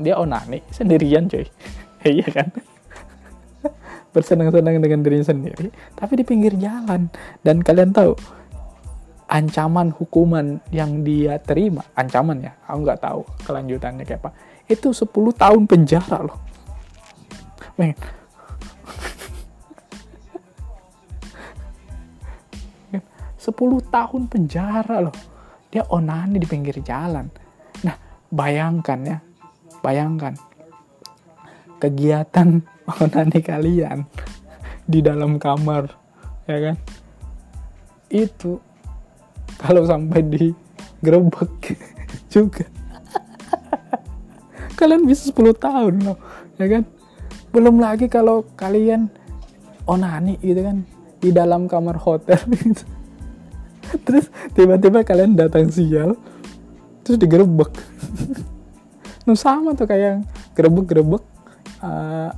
dia 0.00 0.16
onani 0.16 0.64
sendirian 0.72 1.28
cuy, 1.28 1.44
iya 2.08 2.24
kan? 2.32 2.48
Bersenang-senang 4.16 4.80
dengan 4.80 5.04
dirinya 5.04 5.28
sendiri, 5.28 5.68
tapi 5.92 6.12
di 6.16 6.24
pinggir 6.24 6.56
jalan. 6.56 7.12
Dan 7.44 7.60
kalian 7.60 7.92
tahu 7.92 8.16
ancaman 9.28 9.92
hukuman 9.92 10.58
yang 10.72 11.04
dia 11.04 11.36
terima, 11.44 11.84
ancaman 11.92 12.48
ya, 12.48 12.52
aku 12.64 12.78
nggak 12.80 13.00
tahu 13.04 13.20
kelanjutannya 13.44 14.04
kayak 14.08 14.24
apa. 14.24 14.30
Itu 14.70 14.94
10 14.94 15.10
tahun 15.34 15.66
penjara 15.66 16.22
loh. 16.22 16.38
Men. 17.74 17.98
10 23.40 23.50
tahun 23.90 24.22
penjara 24.30 25.02
loh. 25.02 25.16
Dia 25.74 25.82
onani 25.90 26.38
di 26.38 26.46
pinggir 26.46 26.78
jalan 26.86 27.26
bayangkan 28.30 28.98
ya 29.02 29.18
bayangkan 29.82 30.38
kegiatan 31.82 32.62
onani 33.02 33.40
kalian 33.42 34.06
di 34.86 35.02
dalam 35.02 35.36
kamar 35.42 35.90
ya 36.46 36.70
kan 36.70 36.76
itu 38.10 38.58
kalau 39.58 39.82
sampai 39.82 40.22
di 40.22 40.54
gerebek 41.02 41.74
juga 42.32 42.66
kalian 44.80 45.04
bisa 45.04 45.28
10 45.28 45.36
tahun 45.60 45.94
loh 46.00 46.16
ya 46.56 46.66
kan? 46.66 46.82
Belum 47.52 47.76
lagi 47.76 48.08
kalau 48.08 48.48
kalian 48.56 49.12
onani 49.84 50.40
gitu 50.40 50.64
kan 50.64 50.88
di 51.20 51.28
dalam 51.36 51.68
kamar 51.68 52.00
hotel 52.00 52.40
gitu. 52.56 52.84
terus 54.06 54.30
tiba-tiba 54.56 55.02
kalian 55.04 55.36
datang 55.36 55.68
sial 55.68 56.16
terus 57.04 57.20
digerebek. 57.20 57.70
Nu 59.28 59.36
sama 59.36 59.76
tuh 59.76 59.84
kayak 59.84 60.24
gerebek-gerebek 60.56 61.22
uh, 61.84 62.32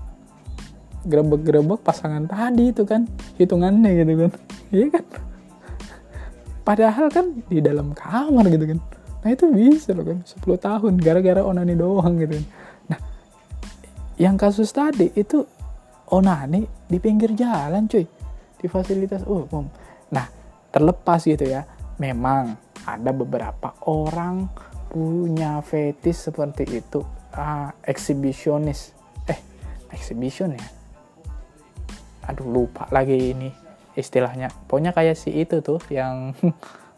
gerebek-gerebek 1.06 1.80
pasangan 1.86 2.26
tadi 2.26 2.74
itu 2.74 2.82
kan 2.82 3.06
hitungannya 3.38 3.90
gitu 4.02 4.12
kan. 4.26 4.30
Iya 4.74 4.86
kan? 4.98 5.04
Padahal 6.62 7.06
kan 7.10 7.42
di 7.46 7.58
dalam 7.62 7.94
kamar 7.94 8.46
gitu 8.50 8.66
kan 8.74 8.80
nah 9.22 9.30
itu 9.30 9.46
bisa 9.54 9.94
loh 9.94 10.02
kan 10.02 10.18
10 10.26 10.42
tahun 10.58 10.92
gara-gara 10.98 11.42
onani 11.46 11.78
doang 11.78 12.18
gitu. 12.18 12.42
Nah 12.90 13.00
yang 14.18 14.34
kasus 14.34 14.74
tadi 14.74 15.14
itu 15.14 15.46
onani 16.10 16.66
di 16.90 16.98
pinggir 16.98 17.32
jalan 17.38 17.86
cuy. 17.86 18.04
Di 18.58 18.66
fasilitas 18.66 19.22
umum. 19.24 19.70
Nah 20.10 20.26
terlepas 20.74 21.22
gitu 21.22 21.46
ya 21.46 21.62
memang 22.02 22.58
ada 22.82 23.14
beberapa 23.14 23.78
orang 23.86 24.50
punya 24.90 25.62
fetis 25.62 26.28
seperti 26.28 26.82
itu. 26.82 27.00
Ah 27.32 27.72
eksibisionis. 27.86 28.92
Eh 29.30 29.38
exhibition 29.94 30.52
ya? 30.52 30.66
Aduh 32.26 32.46
lupa 32.46 32.90
lagi 32.90 33.32
ini 33.32 33.50
istilahnya. 33.94 34.50
Pokoknya 34.66 34.92
kayak 34.92 35.16
si 35.16 35.30
itu 35.32 35.62
tuh 35.62 35.80
yang 35.88 36.36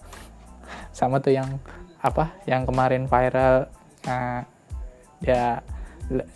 sama 0.99 1.21
tuh 1.21 1.35
yang 1.35 1.61
apa 2.05 2.37
yang 2.45 2.69
kemarin 2.69 3.09
viral 3.09 3.73
uh, 4.05 4.45
ya 5.25 5.65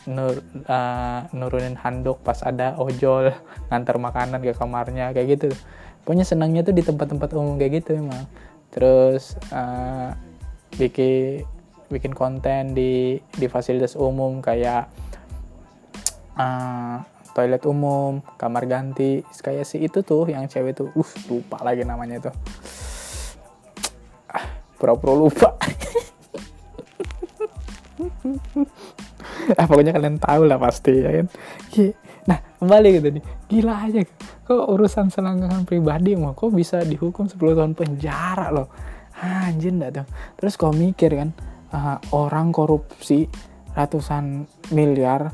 nur, 0.09 0.41
uh, 0.65 1.29
nurunin 1.37 1.77
handuk 1.77 2.25
pas 2.25 2.41
ada 2.41 2.73
ojol 2.81 3.29
ngantar 3.69 4.01
makanan 4.01 4.41
ke 4.41 4.57
kamarnya 4.57 5.13
kayak 5.13 5.39
gitu. 5.39 5.53
Pokoknya 6.03 6.25
senangnya 6.25 6.65
tuh 6.65 6.73
di 6.73 6.81
tempat-tempat 6.81 7.37
umum 7.37 7.61
kayak 7.61 7.85
gitu 7.85 8.01
emang. 8.01 8.25
Terus 8.73 9.37
uh, 9.53 10.17
bikin 10.81 11.45
bikin 11.93 12.13
konten 12.17 12.73
di 12.73 13.21
di 13.37 13.47
fasilitas 13.49 13.93
umum 13.93 14.41
kayak 14.41 14.89
uh, 16.41 17.05
toilet 17.37 17.63
umum, 17.69 18.25
kamar 18.35 18.67
ganti, 18.67 19.23
kayak 19.45 19.63
si 19.63 19.85
itu 19.85 20.03
tuh 20.03 20.27
yang 20.27 20.51
cewek 20.51 20.75
tuh, 20.75 20.91
uh 20.91 21.11
lupa 21.31 21.63
lagi 21.63 21.87
namanya 21.87 22.19
tuh, 22.19 22.35
pura-pura 24.79 25.15
lupa. 25.19 25.51
ah 29.59 29.67
pokoknya 29.67 29.93
kalian 29.99 30.23
tahu 30.23 30.47
lah 30.47 30.57
pasti 30.57 30.95
ya 30.95 31.11
kan. 31.19 31.27
Nah 32.31 32.39
kembali 32.63 32.89
gitu 33.01 33.09
nih, 33.19 33.25
gila 33.51 33.75
aja. 33.91 34.01
Kok 34.47 34.65
urusan 34.73 35.11
selangkangan 35.13 35.69
pribadi 35.69 36.17
mau 36.17 36.33
kok 36.33 36.55
bisa 36.55 36.81
dihukum 36.87 37.29
10 37.29 37.37
tahun 37.37 37.73
penjara 37.77 38.49
loh 38.49 38.69
anjir 39.23 39.75
enggak 39.75 40.03
tuh 40.03 40.07
terus 40.39 40.55
kau 40.55 40.71
mikir 40.71 41.11
kan 41.11 41.31
uh, 41.75 41.99
orang 42.15 42.55
korupsi 42.55 43.27
ratusan 43.75 44.47
miliar 44.75 45.31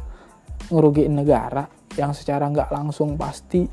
ngerugiin 0.73 1.13
negara 1.13 1.69
yang 1.95 2.17
secara 2.17 2.49
nggak 2.49 2.73
langsung 2.73 3.21
pasti 3.21 3.69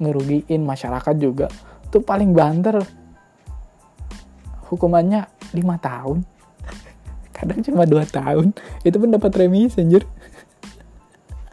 ngerugiin 0.00 0.64
masyarakat 0.64 1.16
juga 1.20 1.46
tuh 1.92 2.00
paling 2.00 2.32
banter 2.32 2.80
hukumannya 4.72 5.28
lima 5.52 5.76
tahun. 5.76 6.24
Kadang 7.36 7.60
cuma 7.60 7.84
dua 7.84 8.08
tahun. 8.08 8.56
Itu 8.80 8.96
pun 8.96 9.12
dapat 9.12 9.36
remisi 9.36 9.84
anjir. 9.84 10.08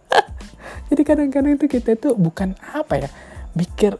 Jadi 0.87 1.01
kadang-kadang 1.03 1.59
itu 1.59 1.67
kita 1.67 1.99
itu 1.99 2.15
bukan 2.15 2.55
apa 2.71 3.03
ya 3.03 3.09
mikir 3.59 3.99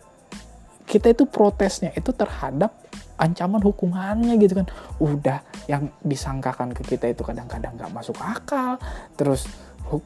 kita 0.88 1.12
itu 1.12 1.28
protesnya 1.28 1.92
itu 1.94 2.16
terhadap 2.16 2.72
ancaman 3.20 3.60
hukumannya 3.60 4.40
gitu 4.40 4.64
kan. 4.64 4.68
Udah 5.04 5.44
yang 5.68 5.92
disangkakan 6.00 6.72
ke 6.72 6.96
kita 6.96 7.12
itu 7.12 7.28
kadang-kadang 7.28 7.76
nggak 7.76 7.92
masuk 7.92 8.16
akal. 8.24 8.80
Terus 9.20 9.52
hu 9.92 10.00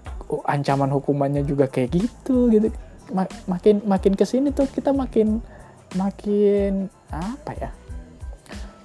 ancaman 0.49 0.89
hukumannya 0.89 1.45
juga 1.45 1.69
kayak 1.69 2.01
gitu 2.01 2.49
gitu. 2.49 2.73
Makin 3.45 3.85
makin 3.85 4.17
ke 4.17 4.25
sini 4.25 4.49
tuh 4.49 4.65
kita 4.65 4.89
makin 4.95 5.43
makin 5.93 6.89
apa 7.13 7.51
ya 7.53 7.69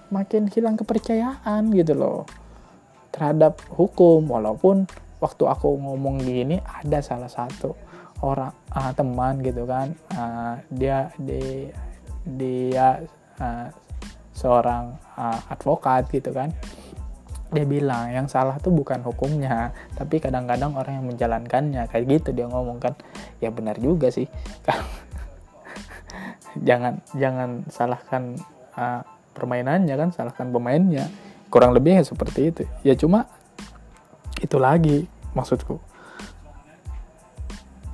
makin 0.09 0.49
hilang 0.49 0.77
kepercayaan 0.77 1.73
gitu 1.73 1.95
loh. 1.97 2.25
Terhadap 3.12 3.61
hukum 3.73 4.29
walaupun 4.29 4.88
waktu 5.19 5.45
aku 5.49 5.75
ngomong 5.79 6.23
gini 6.23 6.62
ada 6.62 7.03
salah 7.03 7.31
satu 7.31 7.75
orang 8.23 8.53
uh, 8.75 8.93
teman 8.95 9.41
gitu 9.45 9.65
kan. 9.65 9.95
Uh, 10.12 10.59
dia 10.73 11.12
di 11.19 11.71
dia 12.29 13.03
uh, 13.41 13.69
seorang 14.35 14.97
uh, 15.17 15.41
advokat 15.53 16.09
gitu 16.11 16.31
kan. 16.35 16.50
Dia 17.49 17.65
bilang 17.65 18.12
yang 18.12 18.29
salah 18.29 18.61
tuh 18.61 18.69
bukan 18.69 19.00
hukumnya 19.00 19.73
tapi 19.97 20.21
kadang-kadang 20.21 20.77
orang 20.77 21.00
yang 21.00 21.07
menjalankannya. 21.09 21.88
Kayak 21.88 22.05
gitu 22.21 22.29
dia 22.37 22.47
ngomong 22.47 22.79
kan. 22.79 22.95
Ya 23.41 23.49
benar 23.49 23.81
juga 23.81 24.12
sih. 24.12 24.29
Jangan 26.59 26.99
jangan 27.15 27.62
salahkan 27.71 28.35
permainannya 29.38 29.95
kan 29.95 30.11
salahkan 30.11 30.50
pemainnya. 30.50 31.07
Kurang 31.49 31.71
lebihnya 31.73 32.02
seperti 32.02 32.50
itu. 32.50 32.62
Ya 32.83 32.99
cuma 32.99 33.30
itu 34.42 34.59
lagi 34.59 35.07
maksudku. 35.33 35.78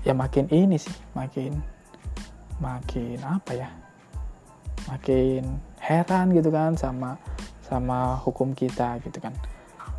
Ya 0.08 0.16
makin 0.16 0.48
ini 0.48 0.80
sih 0.80 0.96
makin 1.12 1.60
makin 2.58 3.20
apa 3.20 3.52
ya? 3.52 3.68
Makin 4.88 5.60
heran 5.80 6.32
gitu 6.32 6.48
kan 6.48 6.76
sama 6.80 7.20
sama 7.60 8.16
hukum 8.24 8.56
kita 8.56 8.96
gitu 9.04 9.20
kan. 9.20 9.36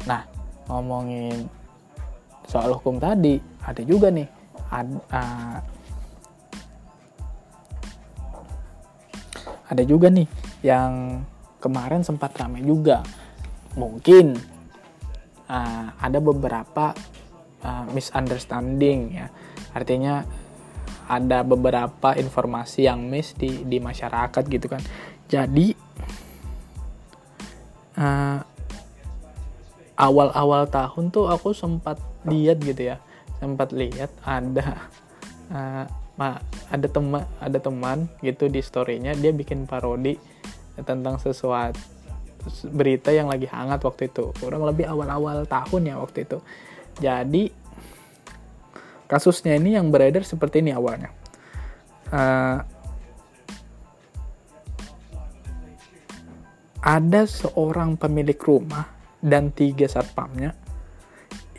Nah 0.09 0.25
ngomongin 0.65 1.45
soal 2.49 2.73
hukum 2.73 2.97
tadi 3.01 3.41
ada 3.65 3.81
juga 3.81 4.13
nih 4.13 4.29
ad, 4.69 4.89
uh, 5.09 5.57
ada 9.65 9.83
juga 9.85 10.13
nih 10.13 10.29
yang 10.61 11.21
kemarin 11.65 12.05
sempat 12.05 12.37
ramai 12.37 12.61
juga. 12.61 13.01
Mungkin 13.73 14.37
uh, 15.49 15.87
ada 15.97 16.21
beberapa 16.21 16.93
uh, 17.65 17.85
misunderstanding 17.89 19.17
ya. 19.17 19.27
Artinya 19.73 20.21
ada 21.09 21.41
beberapa 21.41 22.13
informasi 22.13 22.85
yang 22.85 23.01
miss 23.09 23.33
di 23.33 23.65
di 23.65 23.81
masyarakat 23.81 24.43
gitu 24.45 24.69
kan. 24.69 24.81
Jadi 25.25 25.73
uh, 27.97 28.39
awal-awal 29.97 30.69
tahun 30.69 31.09
tuh 31.09 31.33
aku 31.33 31.57
sempat 31.57 31.97
lihat 32.29 32.61
gitu 32.61 32.93
ya. 32.93 33.01
Sempat 33.41 33.73
lihat 33.73 34.13
ada 34.21 34.85
uh, 35.49 35.85
ada 36.71 36.87
teman 36.87 37.27
ada 37.43 37.59
teman 37.59 38.07
gitu 38.23 38.47
di 38.47 38.63
storynya 38.63 39.11
dia 39.19 39.35
bikin 39.35 39.67
parodi 39.67 40.15
tentang 40.83 41.15
sesuatu 41.21 41.79
berita 42.69 43.09
yang 43.09 43.25
lagi 43.25 43.49
hangat 43.49 43.81
waktu 43.81 44.11
itu 44.11 44.29
kurang 44.37 44.67
lebih 44.69 44.85
awal-awal 44.85 45.49
tahun 45.49 45.81
ya 45.89 45.95
waktu 45.97 46.29
itu 46.29 46.37
jadi 47.01 47.49
kasusnya 49.05 49.57
ini 49.57 49.77
yang 49.77 49.93
beredar 49.93 50.25
seperti 50.25 50.61
ini 50.65 50.73
awalnya. 50.73 51.13
Uh, 52.09 52.61
ada 56.85 57.25
seorang 57.25 57.97
pemilik 57.97 58.37
rumah 58.37 58.85
dan 59.17 59.49
tiga 59.49 59.89
satpamnya 59.89 60.53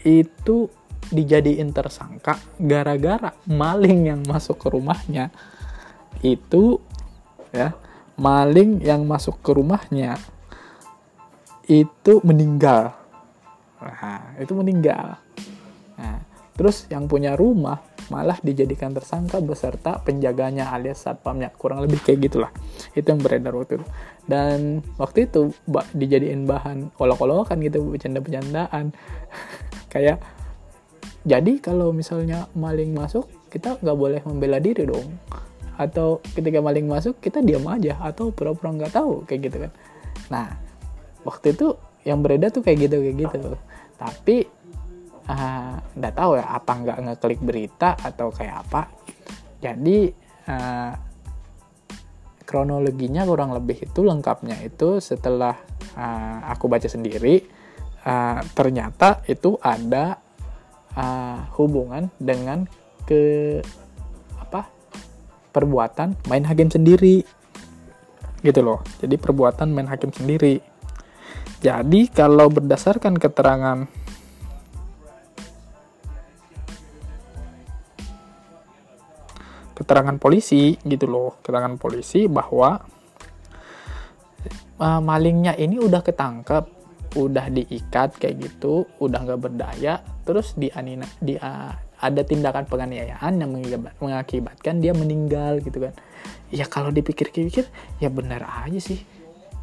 itu 0.07 0.71
dijadiin 1.11 1.75
tersangka 1.75 2.39
gara-gara 2.63 3.35
maling 3.51 4.15
yang 4.15 4.21
masuk 4.23 4.55
ke 4.63 4.71
rumahnya 4.71 5.35
itu 6.23 6.79
ya 7.51 7.75
maling 8.17 8.81
yang 8.81 9.05
masuk 9.05 9.39
ke 9.45 9.53
rumahnya 9.53 10.17
itu 11.69 12.21
meninggal 12.25 12.97
nah 13.81 14.35
itu 14.41 14.53
meninggal 14.57 15.21
nah 15.97 16.21
Terus 16.57 16.89
yang 16.89 17.05
punya 17.05 17.37
rumah 17.37 17.85
malah 18.09 18.41
dijadikan 18.41 18.97
tersangka 18.97 19.45
beserta 19.45 20.01
penjaganya 20.01 20.73
alias 20.73 21.05
satpamnya. 21.05 21.53
Kurang 21.53 21.85
lebih 21.85 22.01
kayak 22.01 22.33
gitulah. 22.33 22.51
Itu 22.97 23.13
yang 23.13 23.21
beredar 23.21 23.53
waktu 23.53 23.77
itu. 23.77 23.87
Dan 24.25 24.81
waktu 24.97 25.29
itu 25.29 25.53
dijadiin 25.93 26.49
bahan 26.49 26.97
olok-olokan 26.97 27.61
gitu, 27.61 27.93
bercanda-bercandaan. 27.93 28.97
kayak 29.93 30.25
jadi 31.29 31.53
kalau 31.61 31.93
misalnya 31.93 32.49
maling 32.57 32.97
masuk, 32.97 33.29
kita 33.53 33.77
nggak 33.85 33.99
boleh 33.99 34.21
membela 34.25 34.57
diri 34.57 34.89
dong. 34.89 35.13
Atau 35.77 36.25
ketika 36.33 36.59
maling 36.65 36.89
masuk, 36.89 37.21
kita 37.21 37.45
diam 37.45 37.65
aja. 37.69 38.01
Atau 38.01 38.33
pura-pura 38.33 38.73
nggak 38.73 38.93
tahu, 38.97 39.25
kayak 39.29 39.41
gitu 39.53 39.57
kan. 39.69 39.73
Nah, 40.33 40.47
waktu 41.23 41.53
itu 41.53 41.77
yang 42.03 42.25
beredar 42.25 42.51
tuh 42.51 42.65
kayak 42.65 42.89
gitu, 42.89 42.97
kayak 43.05 43.17
gitu. 43.29 43.55
Tapi 43.97 44.57
Ah, 45.27 45.83
nggak 45.99 46.15
tahu 46.15 46.39
ya 46.39 46.47
apa 46.55 46.73
nggak 46.87 46.99
ngeklik 47.03 47.41
berita 47.43 47.99
atau 47.99 48.31
kayak 48.31 48.63
apa 48.63 48.87
jadi 49.59 50.15
uh, 50.47 50.95
kronologinya 52.47 53.27
kurang 53.27 53.51
lebih 53.51 53.91
itu 53.91 54.07
lengkapnya 54.07 54.55
itu 54.63 55.03
setelah 55.03 55.59
uh, 55.99 56.47
aku 56.47 56.71
baca 56.71 56.87
sendiri 56.87 57.43
uh, 58.07 58.39
ternyata 58.55 59.27
itu 59.27 59.59
ada 59.59 60.23
uh, 60.95 61.51
hubungan 61.59 62.07
dengan 62.23 62.71
ke 63.03 63.59
perbuatan 65.57 66.29
main 66.29 66.45
hakim 66.45 66.69
sendiri. 66.69 67.25
Gitu 68.45 68.61
loh. 68.61 68.85
Jadi 69.01 69.17
perbuatan 69.17 69.73
main 69.73 69.89
hakim 69.89 70.13
sendiri. 70.13 70.61
Jadi 71.65 72.13
kalau 72.13 72.53
berdasarkan 72.53 73.17
keterangan 73.17 73.89
keterangan 79.77 80.17
polisi 80.17 80.73
gitu 80.89 81.05
loh 81.05 81.37
keterangan 81.45 81.77
polisi 81.77 82.25
bahwa 82.25 82.81
uh, 84.81 85.01
malingnya 85.05 85.53
ini 85.61 85.77
udah 85.77 86.01
ketangkep 86.01 86.65
udah 87.17 87.47
diikat 87.53 88.17
kayak 88.17 88.37
gitu 88.41 88.89
udah 89.05 89.21
nggak 89.21 89.41
berdaya 89.41 90.01
terus 90.25 90.57
di 90.57 90.73
anina 90.73 91.05
di 91.21 91.37
uh, 91.37 91.86
ada 92.13 92.23
tindakan 92.23 92.65
penganiayaan 92.71 93.33
yang 93.41 93.51
mengakibatkan 93.99 94.79
dia 94.79 94.95
meninggal 94.95 95.59
gitu 95.63 95.89
kan. 95.89 95.95
Ya 96.51 96.65
kalau 96.67 96.95
dipikir-pikir 96.95 97.67
ya 97.99 98.09
benar 98.09 98.47
aja 98.67 98.79
sih. 98.79 99.03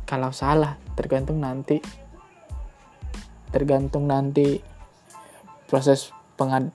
Kalau 0.03 0.35
salah 0.35 0.75
tergantung 0.99 1.39
nanti. 1.39 1.79
Tergantung 3.53 4.09
nanti 4.09 4.59
proses 5.69 6.09
pengad 6.35 6.73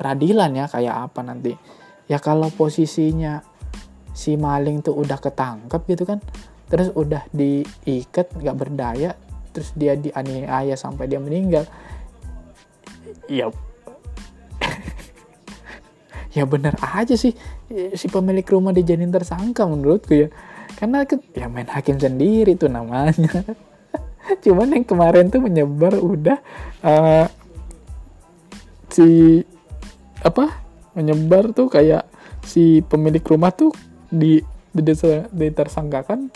peradilan 0.00 0.50
ya 0.56 0.66
kayak 0.70 1.10
apa 1.10 1.20
nanti. 1.20 1.52
Ya 2.08 2.18
kalau 2.18 2.50
posisinya 2.50 3.44
si 4.10 4.34
maling 4.34 4.82
tuh 4.82 4.94
udah 4.98 5.18
ketangkep 5.22 5.80
gitu 5.96 6.04
kan 6.04 6.18
terus 6.70 6.94
udah 6.94 7.26
diikat 7.34 8.30
nggak 8.38 8.56
berdaya 8.56 9.18
terus 9.50 9.74
dia 9.74 9.98
dianiaya 9.98 10.78
sampai 10.78 11.10
dia 11.10 11.18
meninggal 11.18 11.66
ya 13.26 13.50
ya 16.30 16.46
bener 16.46 16.74
aja 16.80 17.14
sih. 17.18 17.34
Si 17.70 18.06
pemilik 18.06 18.46
rumah 18.46 18.70
dijadiin 18.70 19.10
tersangka 19.10 19.66
menurutku 19.66 20.14
ya. 20.14 20.28
Karena 20.78 21.02
ya 21.34 21.46
main 21.50 21.66
hakim 21.66 21.98
sendiri 21.98 22.54
tuh 22.54 22.70
namanya. 22.70 23.44
Cuman 24.44 24.70
yang 24.70 24.86
kemarin 24.86 25.28
tuh 25.28 25.42
menyebar 25.42 25.98
udah 25.98 26.38
uh, 26.86 27.26
si 28.88 29.42
apa? 30.22 30.62
Menyebar 30.94 31.50
tuh 31.50 31.66
kayak 31.66 32.06
si 32.46 32.82
pemilik 32.86 33.22
rumah 33.22 33.50
tuh 33.50 33.74
di, 34.10 34.42
di 34.70 34.82
ditersangkakan 35.30 36.30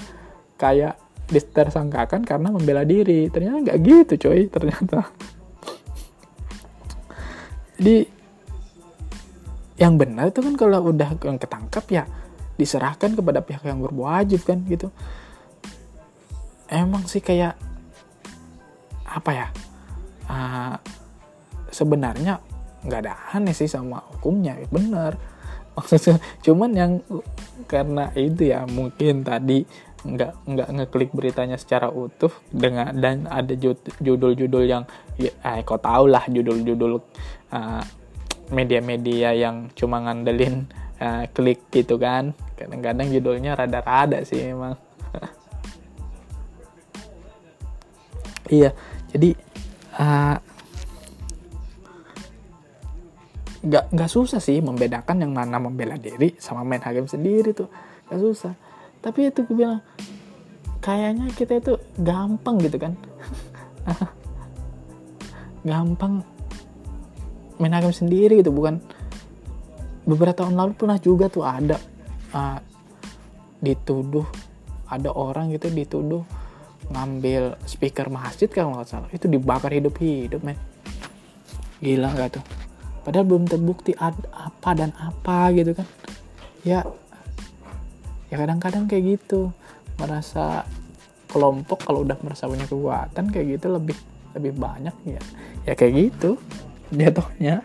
kayak 0.58 0.98
ditersangkakan 1.30 2.26
karena 2.26 2.50
membela 2.50 2.82
diri. 2.82 3.30
Ternyata 3.30 3.70
nggak 3.70 3.78
gitu 3.80 4.28
coy 4.28 4.50
ternyata. 4.50 5.06
Jadi 7.78 8.13
yang 9.74 9.98
benar 9.98 10.30
itu 10.30 10.38
kan 10.38 10.54
kalau 10.54 10.94
udah 10.94 11.18
ketangkap 11.18 11.84
ya 11.90 12.04
diserahkan 12.54 13.18
kepada 13.18 13.42
pihak 13.42 13.66
yang 13.66 13.82
berwajib 13.82 14.46
kan 14.46 14.62
gitu. 14.70 14.94
Emang 16.70 17.04
sih 17.10 17.20
kayak 17.20 17.58
apa 19.04 19.30
ya 19.30 19.46
uh, 20.26 20.74
sebenarnya 21.70 22.42
nggak 22.84 23.00
ada 23.06 23.14
aneh 23.32 23.54
sih 23.56 23.70
sama 23.70 24.02
hukumnya 24.16 24.58
bener 24.68 25.16
maksudnya 25.74 26.18
cuman 26.44 26.70
yang 26.74 26.92
karena 27.66 28.10
itu 28.14 28.52
ya 28.52 28.66
mungkin 28.68 29.22
tadi 29.22 29.64
nggak 30.04 30.32
nggak 30.44 30.68
ngeklik 30.68 31.10
beritanya 31.16 31.56
secara 31.56 31.88
utuh 31.88 32.30
dengan 32.52 32.92
dan 32.92 33.24
ada 33.24 33.56
judul-judul 34.04 34.64
yang 34.68 34.84
ya 35.16 35.32
eh, 35.32 35.64
kau 35.64 35.80
tau 35.80 36.04
lah 36.04 36.28
judul-judul 36.28 37.00
uh, 37.56 37.82
media-media 38.52 39.32
yang 39.32 39.72
cuma 39.72 40.04
ngandelin 40.04 40.68
uh, 41.00 41.24
klik 41.32 41.64
gitu 41.72 41.96
kan. 41.96 42.36
Kadang-kadang 42.58 43.08
judulnya 43.12 43.56
rada-rada 43.56 44.24
sih 44.24 44.52
emang 44.52 44.76
iya 48.52 48.70
jadi 49.10 49.34
uh, 49.96 50.36
nggak 53.64 53.84
nggak 53.96 54.10
susah 54.12 54.44
sih 54.44 54.60
membedakan 54.60 55.24
yang 55.24 55.32
mana 55.32 55.56
membela 55.56 55.96
diri 55.96 56.36
sama 56.36 56.60
main 56.66 56.84
hakim 56.84 57.08
sendiri 57.08 57.56
tuh. 57.56 57.70
Nggak 58.10 58.20
susah. 58.20 58.52
Tapi 59.00 59.32
itu 59.32 59.40
gue 59.48 59.56
bilang 59.56 59.80
kayaknya 60.84 61.32
kita 61.32 61.60
itu 61.60 61.80
gampang 61.96 62.60
gitu 62.60 62.76
kan. 62.76 62.92
Gampang 65.64 66.33
main 67.58 67.74
sendiri 67.90 68.40
gitu 68.40 68.50
bukan. 68.54 68.80
Beberapa 70.04 70.44
tahun 70.44 70.60
lalu 70.60 70.72
pernah 70.76 70.98
juga 71.00 71.32
tuh 71.32 71.44
ada 71.48 71.80
uh, 72.36 72.60
dituduh 73.64 74.28
ada 74.84 75.08
orang 75.16 75.48
gitu 75.56 75.72
dituduh 75.72 76.20
ngambil 76.92 77.56
speaker 77.64 78.12
masjid 78.12 78.46
kalau 78.50 78.76
nggak 78.76 78.88
salah. 78.88 79.08
Itu 79.10 79.26
dibakar 79.32 79.72
hidup-hidup 79.72 80.44
men. 80.44 80.60
Gila 81.80 82.12
nggak 82.12 82.40
tuh? 82.40 82.44
Padahal 83.04 83.24
belum 83.28 83.44
terbukti 83.48 83.96
apa 83.96 84.70
dan 84.76 84.92
apa 85.00 85.52
gitu 85.56 85.72
kan. 85.72 85.88
Ya 86.64 86.84
ya 88.28 88.36
kadang-kadang 88.36 88.84
kayak 88.84 89.20
gitu. 89.20 89.52
Merasa 89.96 90.68
kelompok 91.34 91.90
kalau 91.90 92.06
udah 92.06 92.14
merasa 92.22 92.46
punya 92.46 92.62
kekuatan 92.70 93.34
kayak 93.34 93.58
gitu 93.58 93.66
lebih 93.74 93.98
lebih 94.38 94.54
banyak 94.54 94.94
ya 95.02 95.22
ya 95.66 95.72
kayak 95.74 95.92
gitu 96.10 96.38
jatuhnya. 96.92 97.64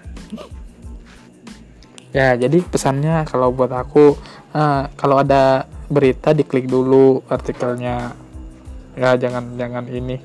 Ya 2.09 2.33
jadi 2.33 2.65
pesannya 2.65 3.21
kalau 3.29 3.53
buat 3.53 3.69
aku 3.69 4.17
uh, 4.57 4.89
kalau 4.97 5.21
ada 5.21 5.69
berita 5.89 6.33
diklik 6.33 6.65
dulu 6.65 7.21
artikelnya. 7.29 8.13
Ya 8.97 9.15
jangan 9.15 9.57
jangan 9.57 9.87
ini. 9.89 10.17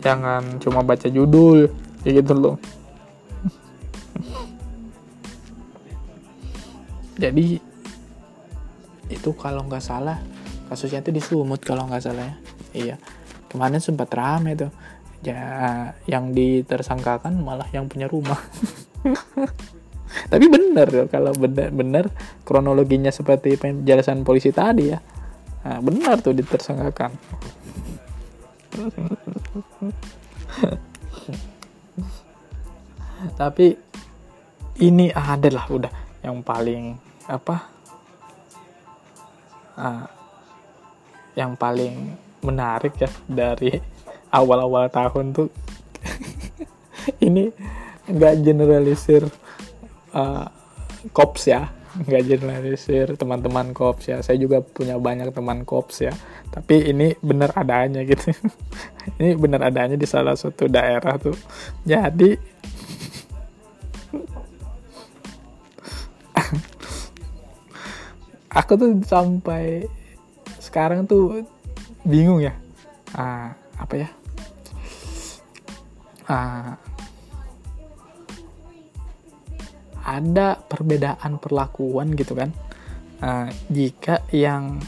Jangan 0.00 0.56
cuma 0.64 0.80
baca 0.80 1.08
judul 1.12 1.68
kayak 2.00 2.24
gitu 2.24 2.32
loh. 2.32 2.56
Jadi 7.20 7.60
itu 9.12 9.30
kalau 9.36 9.68
nggak 9.68 9.84
salah 9.84 10.16
kasusnya 10.72 11.04
itu 11.04 11.12
di 11.12 11.20
Sumut 11.20 11.60
kalau 11.60 11.84
nggak 11.84 12.00
salah 12.00 12.24
ya. 12.24 12.36
Iya 12.72 12.96
kemarin 13.50 13.82
sempat 13.82 14.14
rame 14.14 14.54
tuh. 14.56 14.70
Ya 15.20 15.92
yang 16.08 16.32
ditersangkakan 16.32 17.44
malah 17.44 17.68
yang 17.74 17.90
punya 17.90 18.08
rumah. 18.08 18.40
Tapi 20.32 20.46
bener 20.50 21.06
kalau 21.12 21.30
bener-bener 21.36 22.10
kronologinya 22.42 23.12
seperti 23.12 23.60
penjelasan 23.60 24.24
polisi 24.24 24.50
tadi 24.50 24.90
ya. 24.90 24.98
Nah, 25.60 25.76
benar 25.84 26.24
tuh 26.24 26.32
ditersangkakan. 26.32 27.12
Tapi 33.40 33.76
ini 34.80 35.12
adalah 35.12 35.68
udah. 35.68 35.92
Yang 36.24 36.38
paling 36.44 36.96
apa? 37.28 37.56
Uh, 39.80 40.04
yang 41.36 41.56
paling 41.56 42.16
menarik 42.40 42.96
ya 43.00 43.10
dari 43.28 43.76
awal-awal 44.30 44.88
tahun 44.88 45.34
tuh. 45.34 45.50
Ini 47.26 47.50
nggak 48.10 48.34
generalisir 48.42 49.26
uh, 50.14 50.46
kops 51.12 51.46
ya. 51.50 51.68
Nggak 51.90 52.22
generalisir 52.26 53.06
teman-teman 53.18 53.74
kops 53.74 54.08
ya. 54.08 54.22
Saya 54.22 54.38
juga 54.38 54.62
punya 54.62 54.96
banyak 54.96 55.34
teman 55.34 55.66
kops 55.66 56.06
ya. 56.06 56.14
Tapi 56.50 56.90
ini 56.90 57.14
benar 57.22 57.54
adanya 57.54 58.02
gitu. 58.02 58.34
Ini 59.18 59.34
benar 59.38 59.62
adanya 59.70 59.96
di 59.98 60.06
salah 60.06 60.36
satu 60.38 60.68
daerah 60.70 61.18
tuh. 61.18 61.34
Jadi 61.86 62.36
aku 68.58 68.72
tuh 68.74 68.98
sampai 69.06 69.86
sekarang 70.58 71.06
tuh 71.06 71.46
bingung 72.04 72.40
ya. 72.40 72.54
Ah, 73.12 73.52
apa 73.76 73.94
ya? 73.96 74.08
Ah, 76.30 76.78
ada 80.06 80.58
perbedaan 80.58 81.42
perlakuan 81.42 82.14
gitu 82.14 82.38
kan. 82.38 82.50
Ah, 83.20 83.50
jika 83.68 84.24
yang 84.32 84.80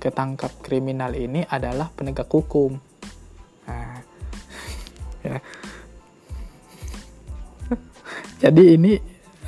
ketangkap 0.00 0.50
kriminal 0.64 1.12
ini 1.12 1.44
adalah 1.44 1.92
penegak 1.92 2.30
hukum. 2.30 2.78
Ah, 3.68 4.00
ya. 5.26 5.38
Jadi 8.42 8.62
ini 8.76 8.92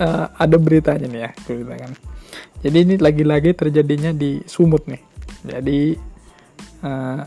uh, 0.00 0.26
ada 0.36 0.56
beritanya 0.60 1.06
nih 1.08 1.22
ya 1.24 1.30
kan. 1.76 1.92
Jadi 2.62 2.78
ini 2.78 2.94
lagi-lagi 3.00 3.56
terjadinya 3.58 4.14
di 4.14 4.38
Sumut 4.46 4.86
nih. 4.86 5.02
Jadi 5.42 6.11
uh, 6.82 7.22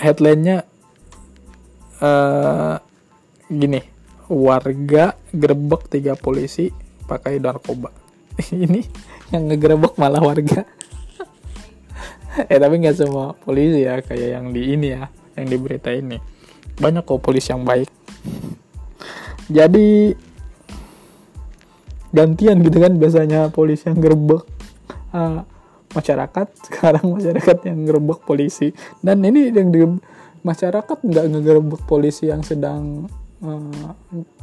headline-nya 0.00 0.64
uh, 2.00 2.76
gini. 3.48 3.80
Warga 4.24 5.14
gerbek 5.36 5.92
tiga 5.92 6.16
polisi 6.16 6.72
pakai 7.04 7.36
narkoba. 7.38 7.92
Ini 8.64 8.80
yang 9.30 9.52
ngegerebek 9.52 9.94
malah 10.00 10.20
warga. 10.20 10.64
Eh 12.34 12.58
tapi 12.58 12.82
nggak 12.82 12.98
semua 12.98 13.30
polisi 13.30 13.86
ya 13.86 14.02
kayak 14.02 14.28
yang 14.34 14.50
di 14.50 14.74
ini 14.74 14.90
ya 14.90 15.06
yang 15.38 15.46
di 15.46 15.54
berita 15.54 15.94
ini. 15.94 16.18
Banyak 16.74 17.06
kok 17.06 17.22
polisi 17.22 17.54
yang 17.54 17.62
baik. 17.62 17.86
Jadi 19.46 20.10
gantian 22.10 22.58
gitu 22.58 22.82
kan 22.82 22.98
biasanya 22.98 23.54
polisi 23.54 23.86
yang 23.86 24.02
gerbek. 24.02 24.42
Uh, 25.14 25.46
masyarakat 25.94 26.46
sekarang 26.68 27.04
masyarakat 27.14 27.58
yang 27.70 27.78
gerbek 27.86 28.20
polisi. 28.26 28.74
Dan 29.00 29.24
ini 29.24 29.48
yang 29.54 29.70
di 29.70 29.80
masyarakat 30.44 30.98
nggak 31.00 31.24
ngegerebek 31.32 31.82
polisi 31.88 32.28
yang 32.28 32.44
sedang 32.44 33.08
uh, 33.40 33.94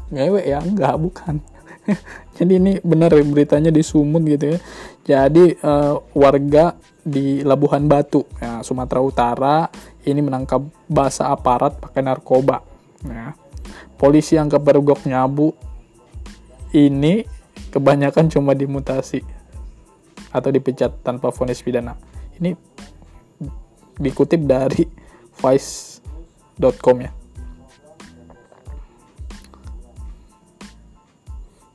ngewe 0.09 0.41
ya? 0.41 0.63
Nggak 0.63 0.95
bukan. 0.97 1.35
Jadi 2.37 2.53
ini 2.57 2.71
benar 2.81 3.13
beritanya 3.13 3.69
di 3.69 3.83
Sumut 3.85 4.23
gitu 4.25 4.55
ya. 4.55 4.59
Jadi 5.05 5.59
uh, 5.61 5.99
warga 6.15 6.73
di 7.01 7.41
Labuhan 7.41 7.89
Batu 7.89 8.25
ya, 8.37 8.61
Sumatera 8.61 9.01
Utara 9.01 9.57
ini 10.05 10.21
menangkap 10.21 10.61
basa 10.85 11.33
aparat 11.33 11.81
pakai 11.81 12.05
narkoba 12.05 12.61
ya. 13.05 13.33
polisi 13.97 14.37
yang 14.37 14.49
kepergok 14.49 15.05
nyabu 15.09 15.53
ini 16.73 17.25
kebanyakan 17.73 18.29
cuma 18.29 18.53
dimutasi 18.53 19.25
atau 20.31 20.49
dipecat 20.51 21.03
tanpa 21.03 21.29
vonis 21.29 21.61
pidana. 21.61 21.95
Ini 22.39 22.55
dikutip 23.99 24.41
dari 24.47 24.87
vice.com 25.37 26.97
ya. 27.03 27.11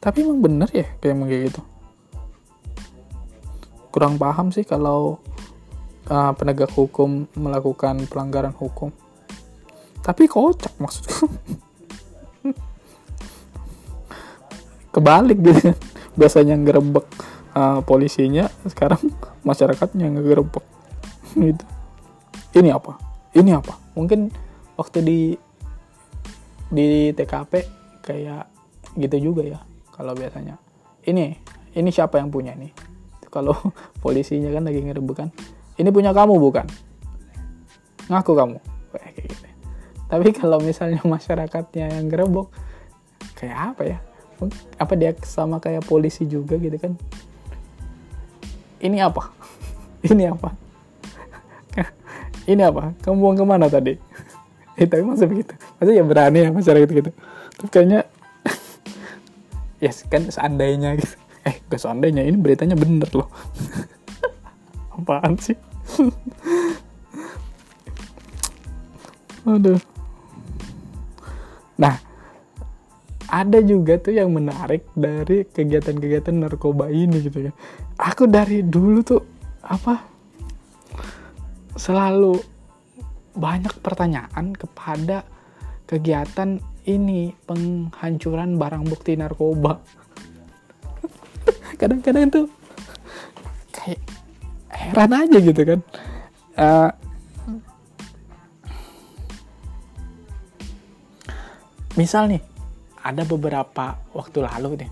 Tapi 0.01 0.23
emang 0.23 0.41
bener 0.41 0.71
ya 0.71 0.87
kayak 0.99 1.15
kayak 1.27 1.43
gitu. 1.53 1.63
Kurang 3.91 4.21
paham 4.21 4.53
sih 4.53 4.63
kalau 4.63 5.21
uh, 6.11 6.33
penegak 6.37 6.71
hukum 6.73 7.27
melakukan 7.37 8.09
pelanggaran 8.11 8.55
hukum. 8.55 8.93
Tapi 10.01 10.31
kocak 10.31 10.73
maksudku. 10.79 11.27
kebalik 14.97 15.37
gitu 15.45 15.61
kan 15.61 15.77
biasanya 16.17 16.57
ngerebek 16.57 17.05
uh, 17.57 17.81
polisinya 17.81 18.53
sekarang 18.69 19.01
masyarakatnya 19.49 20.13
ngerebek 20.13 20.65
gitu. 21.49 21.65
Ini 22.57 22.73
apa? 22.77 23.01
Ini 23.33 23.57
apa? 23.57 23.75
Mungkin 23.97 24.29
waktu 24.77 24.99
di 25.01 25.21
di 26.69 27.15
TKP 27.17 27.53
kayak 28.05 28.45
gitu 29.01 29.33
juga 29.33 29.43
ya 29.43 29.61
kalau 29.97 30.13
biasanya. 30.13 30.61
Ini 31.07 31.25
ini 31.77 31.89
siapa 31.93 32.21
yang 32.21 32.29
punya 32.29 32.53
ini 32.53 32.69
kalau 33.35 33.57
polisinya 34.05 34.53
kan 34.53 34.69
lagi 34.69 34.85
ngerebek 34.85 35.17
kan 35.17 35.29
ini 35.77 35.89
punya 35.93 36.13
kamu 36.13 36.37
bukan? 36.41 36.67
Ngaku 38.09 38.33
kamu. 38.33 38.59
Kayak 38.97 39.13
gitu. 39.29 39.47
Tapi 40.07 40.29
kalau 40.33 40.59
misalnya 40.63 41.03
masyarakatnya 41.05 42.01
yang 42.01 42.07
gerebok 42.09 42.49
kayak 43.37 43.77
apa 43.77 43.83
ya? 43.85 43.99
Apa 44.81 44.93
dia 44.97 45.13
sama 45.25 45.61
kayak 45.61 45.85
polisi 45.85 46.25
juga 46.25 46.57
gitu 46.57 46.77
kan 46.81 46.97
ini 48.83 48.99
apa? 49.01 49.23
Ini 50.11 50.33
apa? 50.33 50.51
Ini 52.51 52.63
apa? 52.63 52.93
Kamu 53.01 53.17
buang 53.19 53.37
ke 53.39 53.45
mana 53.47 53.67
tadi? 53.71 53.97
Eh 54.77 54.85
tapi 54.85 55.09
masa 55.09 55.25
begitu. 55.25 55.57
Masa 55.81 55.91
ya 55.97 56.05
berani 56.05 56.45
ya 56.45 56.53
masyarakat 56.53 56.91
gitu 56.93 57.11
tapi 57.57 57.69
kayaknya 57.73 58.05
ya 59.81 59.89
yes, 59.89 60.05
kan 60.13 60.29
seandainya 60.29 61.01
gitu. 61.01 61.17
Eh 61.49 61.65
gak 61.73 61.81
seandainya 61.81 62.21
ini 62.21 62.37
beritanya 62.37 62.77
bener 62.77 63.09
loh. 63.17 63.33
Apaan 64.93 65.41
sih? 65.41 65.57
Aduh. 69.49 69.81
Nah 71.81 71.97
ada 73.27 73.59
juga 73.65 73.97
tuh 73.97 74.15
yang 74.15 74.31
menarik 74.31 74.87
dari 74.93 75.49
kegiatan-kegiatan 75.49 76.37
narkoba 76.37 76.93
ini 76.93 77.25
gitu 77.25 77.51
ya 77.51 77.53
aku 77.97 78.29
dari 78.29 78.61
dulu 78.61 79.01
tuh 79.01 79.23
apa 79.65 79.95
selalu 81.77 82.41
banyak 83.37 83.73
pertanyaan 83.85 84.57
kepada 84.57 85.25
kegiatan 85.85 86.61
ini 86.87 87.35
penghancuran 87.45 88.57
barang 88.57 88.85
bukti 88.89 89.19
narkoba. 89.19 89.77
Kadang-kadang 91.81 92.33
tuh 92.33 92.47
kayak 93.75 94.01
heran 94.73 95.13
aja 95.13 95.39
gitu 95.43 95.63
kan. 95.67 95.81
Uh, 96.57 96.91
misal 102.01 102.29
nih 102.29 102.41
ada 103.05 103.23
beberapa 103.29 104.01
waktu 104.17 104.45
lalu 104.45 104.85
nih 104.85 104.91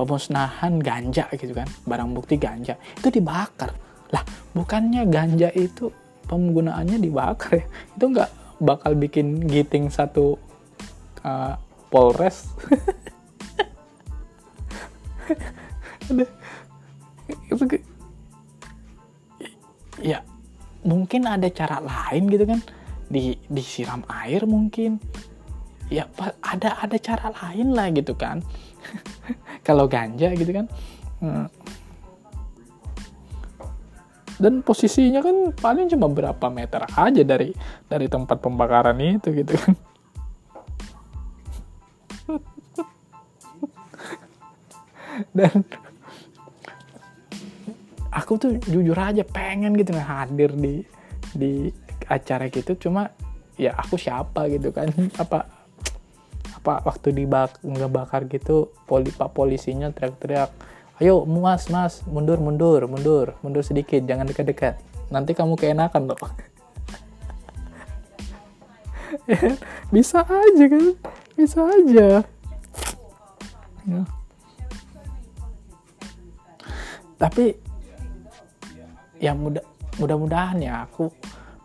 pemusnahan 0.00 0.80
ganja 0.80 1.28
gitu 1.36 1.52
kan 1.52 1.68
barang 1.84 2.16
bukti 2.16 2.40
ganja 2.40 2.80
itu 2.96 3.12
dibakar. 3.12 3.76
Lah 4.08 4.24
bukannya 4.56 5.04
ganja 5.12 5.52
itu 5.52 5.92
penggunaannya 6.24 6.96
dibakar 6.96 7.60
ya? 7.60 7.66
Itu 7.92 8.04
nggak 8.16 8.30
bakal 8.64 8.96
bikin 8.96 9.44
giting 9.44 9.92
satu 9.92 10.40
uh, 11.20 11.54
polres? 11.92 12.48
Ya 20.00 20.24
mungkin 20.80 21.28
ada 21.28 21.46
cara 21.52 21.78
lain 21.78 22.26
gitu 22.32 22.48
kan? 22.48 22.64
Di 23.06 23.36
disiram 23.52 24.00
air 24.08 24.48
mungkin. 24.48 24.96
Ya 25.92 26.08
ada 26.42 26.80
ada 26.80 26.96
cara 26.98 27.30
lain 27.30 27.76
lah 27.76 27.92
gitu 27.92 28.16
kan 28.16 28.40
kalau 29.66 29.86
ganja 29.86 30.34
gitu 30.34 30.52
kan. 30.52 30.66
Hmm. 31.20 31.46
dan 34.40 34.64
posisinya 34.64 35.20
kan 35.20 35.52
paling 35.52 35.92
cuma 35.92 36.08
berapa 36.08 36.48
meter 36.48 36.88
aja 36.96 37.20
dari 37.20 37.52
dari 37.92 38.08
tempat 38.08 38.40
pembakaran 38.40 38.96
itu 38.96 39.36
gitu 39.36 39.52
kan. 39.52 39.76
Dan 45.36 45.60
aku 48.08 48.40
tuh 48.40 48.56
jujur 48.64 48.96
aja 48.96 49.20
pengen 49.28 49.76
gitu 49.76 49.92
hadir 50.00 50.56
di 50.56 50.88
di 51.36 51.68
acara 52.08 52.48
gitu. 52.48 52.72
Cuma 52.80 53.12
ya 53.60 53.76
aku 53.76 54.00
siapa 54.00 54.48
gitu 54.48 54.72
kan. 54.72 54.88
Apa 55.20 55.59
apa 56.60 56.84
waktu 56.84 57.16
dibak 57.16 57.56
ngebakar 57.64 58.28
gitu 58.28 58.68
poli 58.84 59.08
pak 59.08 59.32
polisinya 59.32 59.88
teriak-teriak 59.96 60.52
ayo 61.00 61.24
mas 61.24 61.72
mas 61.72 62.04
mundur 62.04 62.36
mundur 62.36 62.84
mundur 62.84 63.32
mundur 63.40 63.64
sedikit 63.64 64.04
jangan 64.04 64.28
dekat-dekat. 64.28 64.76
Nanti 65.10 65.34
kamu 65.34 65.56
keenakan 65.56 66.12
loh 66.12 66.20
bisa 69.94 70.22
aja 70.22 70.64
kan? 70.70 70.86
Bisa 71.34 71.60
aja. 71.66 72.22
Ya. 73.88 74.04
tapi 77.20 77.52
ya 79.20 79.36
mudah 79.36 79.60
mudah-mudahan 80.00 80.56
ya 80.64 80.88
aku 80.88 81.12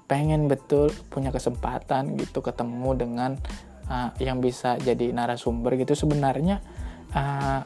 pengen 0.05 0.51
betul 0.51 0.91
punya 1.07 1.31
kesempatan 1.31 2.19
gitu 2.19 2.43
ketemu 2.43 2.91
dengan 2.99 3.31
uh, 3.89 4.09
yang 4.21 4.41
bisa 4.41 4.77
jadi 4.81 5.13
narasumber 5.13 5.77
gitu 5.79 5.93
sebenarnya 5.93 6.59
uh, 7.13 7.61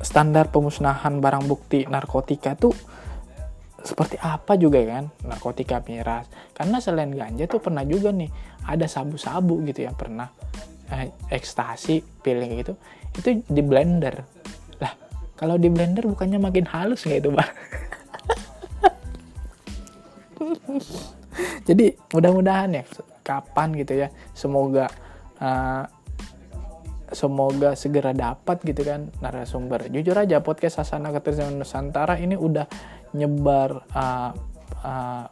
standar 0.00 0.50
pemusnahan 0.50 1.22
barang 1.22 1.46
bukti 1.46 1.86
narkotika 1.86 2.58
tuh 2.58 2.74
seperti 3.84 4.16
apa 4.16 4.56
juga 4.56 4.80
kan 4.80 5.12
narkotika 5.28 5.84
miras. 5.84 6.24
Karena 6.56 6.80
selain 6.80 7.12
ganja 7.12 7.44
tuh 7.44 7.60
pernah 7.60 7.84
juga 7.84 8.10
nih 8.10 8.32
ada 8.64 8.88
sabu-sabu 8.88 9.60
gitu 9.68 9.84
ya 9.84 9.92
pernah 9.92 10.32
eh, 10.88 11.12
ekstasi 11.28 12.00
pilih 12.24 12.48
gitu 12.64 12.72
itu 13.20 13.44
di 13.44 13.60
blender. 13.60 14.24
Lah 14.80 14.96
kalau 15.36 15.60
di 15.60 15.68
blender 15.68 16.08
bukannya 16.08 16.40
makin 16.40 16.64
halus 16.64 17.04
nggak 17.04 17.20
itu 17.20 17.30
bang? 17.30 17.52
Jadi 21.68 21.92
mudah-mudahan 22.12 22.72
ya 22.72 22.84
kapan 23.24 23.72
gitu 23.76 24.04
ya 24.04 24.08
semoga 24.36 24.88
uh, 25.40 25.84
semoga 27.14 27.78
segera 27.78 28.10
dapat 28.10 28.60
gitu 28.66 28.82
kan 28.82 29.08
narasumber. 29.22 29.86
Jujur 29.88 30.18
aja 30.18 30.42
podcast 30.42 30.82
Sasana 30.82 31.14
Ketersian 31.14 31.56
Nusantara 31.56 32.18
ini 32.18 32.34
udah 32.34 32.66
nyebar 33.14 33.86
uh, 33.94 34.30
uh, 34.82 35.24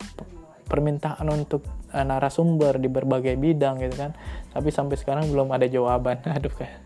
permintaan 0.71 1.27
untuk 1.29 1.67
uh, 1.91 2.07
narasumber 2.07 2.79
di 2.79 2.87
berbagai 2.87 3.35
bidang 3.35 3.83
gitu 3.83 3.99
kan. 3.99 4.15
Tapi 4.55 4.69
sampai 4.71 4.97
sekarang 4.97 5.29
belum 5.29 5.51
ada 5.51 5.67
jawaban. 5.67 6.23
Aduh 6.39 6.55
kayak 6.55 6.79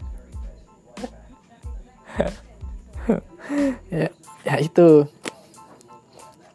ya, 3.92 4.08
ya 4.42 4.54
itu 4.56 5.04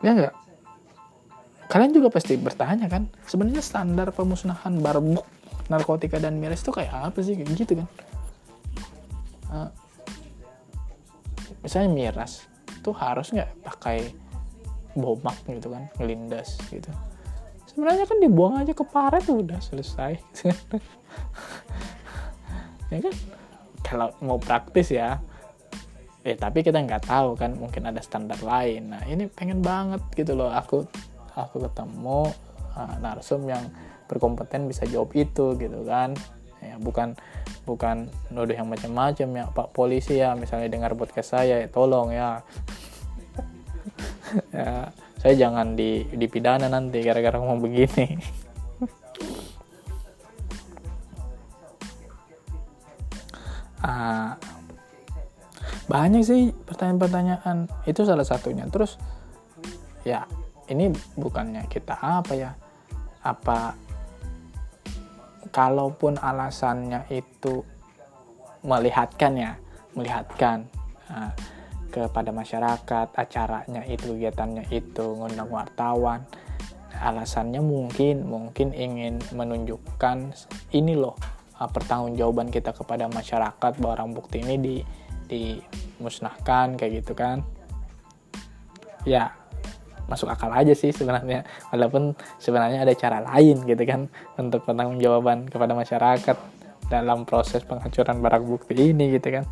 ya 0.02 0.12
enggak 0.18 0.34
kalian 1.70 1.94
juga 1.96 2.10
pasti 2.12 2.36
bertanya 2.36 2.90
kan 2.90 3.08
sebenarnya 3.30 3.64
standar 3.64 4.12
pemusnahan 4.12 4.82
barbuk 4.82 5.24
narkotika 5.72 6.20
dan 6.20 6.36
miras 6.36 6.60
itu 6.60 6.76
kayak 6.76 6.92
apa 6.92 7.20
sih? 7.24 7.40
Kayak 7.40 7.56
gitu 7.56 7.74
kan. 7.80 7.88
Uh, 9.52 9.70
misalnya 11.64 11.90
miras 11.92 12.52
tuh 12.84 12.96
harus 12.96 13.32
nggak 13.32 13.52
pakai 13.64 14.12
bomak 14.98 15.40
gitu 15.48 15.72
kan 15.72 15.88
ngelindas 15.96 16.60
gitu. 16.68 16.92
Sebenarnya 17.72 18.04
kan 18.04 18.20
dibuang 18.20 18.60
aja 18.60 18.76
ke 18.76 18.84
paret 18.84 19.24
udah 19.32 19.60
selesai. 19.64 20.20
Ya 22.92 23.00
kan? 23.00 23.16
Kalau 23.88 24.12
mau 24.20 24.36
praktis 24.36 24.92
ya. 24.92 25.24
Eh 26.28 26.36
tapi 26.36 26.62
kita 26.62 26.84
nggak 26.84 27.08
tahu 27.08 27.40
kan 27.40 27.56
mungkin 27.56 27.88
ada 27.88 28.04
standar 28.04 28.38
lain. 28.44 28.92
Nah 28.92 29.02
ini 29.08 29.32
pengen 29.32 29.64
banget 29.64 30.04
gitu 30.12 30.36
loh 30.36 30.52
aku 30.52 30.86
aku 31.34 31.64
ketemu 31.66 32.30
uh, 32.76 32.96
narsum 33.00 33.48
yang 33.48 33.64
berkompeten 34.12 34.68
bisa 34.68 34.84
jawab 34.84 35.16
itu 35.16 35.56
gitu 35.56 35.88
kan. 35.88 36.12
Ya 36.60 36.76
bukan 36.78 37.16
bukan 37.64 38.12
nuduh 38.30 38.54
yang 38.54 38.68
macam-macam 38.68 39.28
ya 39.32 39.46
Pak 39.50 39.72
polisi 39.72 40.20
ya 40.20 40.36
misalnya 40.36 40.68
dengar 40.68 40.92
podcast 41.00 41.40
saya 41.40 41.64
ya 41.64 41.68
tolong 41.72 42.12
ya. 42.12 42.44
Ya 44.56 44.96
saya 45.22 45.38
jangan 45.38 45.76
di 45.78 46.08
dipidana 46.16 46.66
nanti 46.66 47.04
gara-gara 47.06 47.36
ngomong 47.38 47.62
begini. 47.62 48.16
Uh, 53.84 54.34
banyak 55.92 56.24
sih 56.24 56.56
pertanyaan-pertanyaan. 56.66 57.70
Itu 57.86 58.08
salah 58.08 58.26
satunya. 58.26 58.66
Terus 58.72 58.96
ya 60.02 60.26
ini 60.72 60.90
bukannya 61.20 61.68
kita 61.68 62.00
apa 62.00 62.34
ya? 62.34 62.56
Apa 63.22 63.78
kalaupun 65.52 66.18
alasannya 66.18 67.08
itu 67.12 67.64
melihatkan 68.64 69.34
ya 69.36 69.52
melihatkan 69.94 70.68
uh, 71.12 71.32
kepada 71.92 72.32
masyarakat 72.32 73.08
acaranya 73.12 73.84
itu 73.84 74.16
kegiatannya 74.16 74.72
itu 74.72 75.06
ngundang 75.20 75.52
wartawan 75.52 76.24
alasannya 76.96 77.60
mungkin 77.60 78.24
mungkin 78.28 78.72
ingin 78.72 79.20
menunjukkan 79.36 80.32
ini 80.72 80.96
loh 80.96 81.16
uh, 81.60 81.68
pertanggungjawaban 81.68 82.50
kita 82.50 82.72
kepada 82.72 83.12
masyarakat 83.12 83.72
bahwa 83.78 83.94
barang 83.96 84.12
bukti 84.16 84.42
ini 84.42 84.56
di 84.58 84.76
dimusnahkan 85.32 86.76
kayak 86.76 87.02
gitu 87.02 87.16
kan. 87.16 87.48
Ya 89.08 89.32
masuk 90.12 90.28
akal 90.28 90.52
aja 90.52 90.76
sih 90.76 90.92
sebenarnya. 90.92 91.48
Walaupun 91.72 92.12
sebenarnya 92.36 92.84
ada 92.84 92.92
cara 93.00 93.24
lain 93.24 93.64
gitu 93.64 93.84
kan 93.88 94.12
untuk 94.36 94.68
pertanggungjawaban 94.68 95.48
kepada 95.48 95.72
masyarakat 95.72 96.38
dalam 96.92 97.24
proses 97.24 97.64
penghancuran 97.64 98.20
barang 98.20 98.44
bukti 98.44 98.76
ini 98.76 99.16
gitu 99.16 99.40
kan. 99.40 99.48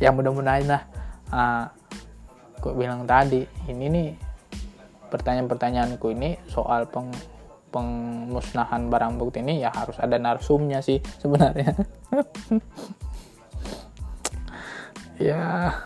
Ya 0.00 0.08
mudah-mudahan 0.16 0.64
lah 0.64 0.82
uh, 1.28 1.68
bilang 2.72 3.04
tadi 3.04 3.44
ini 3.68 3.84
nih 3.92 4.08
pertanyaan-pertanyaanku 5.12 6.08
ini 6.16 6.40
soal 6.48 6.88
peng 6.88 7.12
pengmusnahan 7.70 8.90
barang 8.90 9.16
bukti 9.16 9.40
ini 9.40 9.62
ya 9.62 9.70
harus 9.70 9.96
ada 10.02 10.18
narsumnya 10.18 10.82
sih 10.82 10.98
sebenarnya. 11.18 11.74
Ya. 15.20 15.76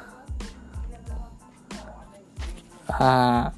Uh, 2.87 3.51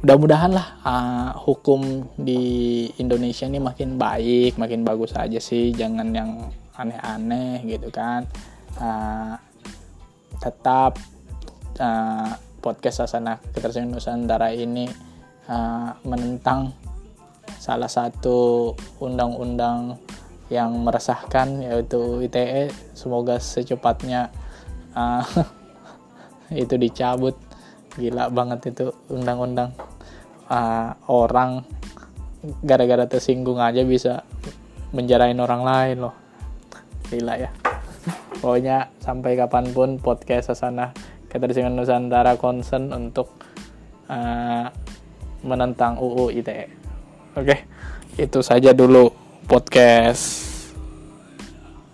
mudah-mudahan 0.00 0.56
lah 0.56 0.80
uh, 0.80 1.30
hukum 1.44 2.08
di 2.16 2.88
Indonesia 2.96 3.44
ini 3.44 3.60
makin 3.60 4.00
baik 4.00 4.56
makin 4.56 4.80
bagus 4.80 5.12
aja 5.12 5.36
sih. 5.36 5.76
Jangan 5.76 6.08
yang 6.16 6.48
aneh-aneh 6.72 7.68
gitu 7.68 7.92
kan. 7.92 8.24
Uh, 8.80 9.36
tetap 10.40 10.96
uh, 11.76 12.32
podcast 12.64 13.04
Sasana 13.04 13.36
Ketersediaan 13.52 13.92
Nusantara 13.92 14.56
ini 14.56 14.88
uh, 15.48 15.96
menentang 16.04 16.72
salah 17.60 17.88
satu 17.88 18.72
undang-undang 19.00 19.96
yang 20.52 20.76
meresahkan 20.84 21.64
yaitu 21.64 22.20
ITE 22.28 22.68
semoga 22.92 23.40
secepatnya 23.40 24.28
uh, 24.92 25.24
itu 26.52 26.76
dicabut. 26.76 27.36
Gila 27.94 28.28
banget 28.28 28.74
itu 28.74 28.90
undang-undang. 29.08 29.72
Uh, 30.44 30.92
orang 31.08 31.64
gara-gara 32.60 33.08
tersinggung 33.08 33.56
aja 33.56 33.80
bisa 33.86 34.28
menjarain 34.92 35.38
orang 35.40 35.62
lain 35.64 35.96
loh. 36.04 36.14
Gila 37.08 37.34
ya. 37.40 37.50
Pokoknya 38.44 38.92
sampai 39.00 39.40
kapan 39.40 39.72
pun 39.72 39.96
podcast 39.96 40.52
Sasana 40.52 40.92
Keterisian 41.32 41.72
Nusantara 41.72 42.36
concern 42.36 42.92
untuk 42.92 43.32
uh, 44.12 44.68
menentang 45.44 46.00
UU 46.00 46.32
ITE 46.40 46.66
oke 47.36 47.56
itu 48.18 48.40
saja 48.40 48.72
dulu 48.72 49.12
podcast 49.44 50.52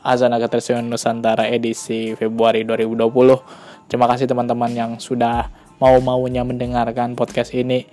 Azana 0.00 0.40
Keterisian 0.40 0.88
Nusantara 0.88 1.50
edisi 1.50 2.16
Februari 2.16 2.64
2020 2.64 3.90
terima 3.90 4.06
kasih 4.08 4.30
teman-teman 4.30 4.72
yang 4.72 4.92
sudah 4.96 5.60
mau-maunya 5.80 6.44
mendengarkan 6.44 7.16
podcast 7.16 7.56
ini. 7.56 7.88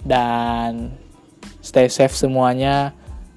Dan 0.00 0.94
stay 1.60 1.90
safe 1.90 2.14
semuanya. 2.14 2.94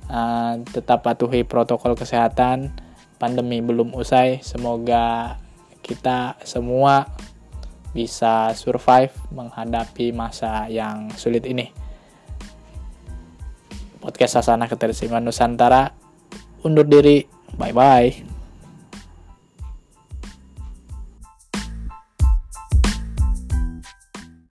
Uh, 0.07 0.63
tetap 0.71 1.03
patuhi 1.03 1.43
protokol 1.43 1.97
kesehatan. 1.97 2.71
Pandemi 3.17 3.59
belum 3.59 3.91
usai. 3.97 4.39
Semoga 4.45 5.35
kita 5.81 6.37
semua 6.45 7.09
bisa 7.97 8.53
survive 8.53 9.09
menghadapi 9.33 10.13
masa 10.13 10.69
yang 10.69 11.09
sulit 11.17 11.49
ini. 11.49 11.73
Podcast 13.97 14.37
Sasana 14.37 14.69
Keterisiman 14.69 15.25
Nusantara 15.25 15.89
undur 16.61 16.85
diri. 16.85 17.25
Bye 17.57 17.73
bye. 17.73 18.36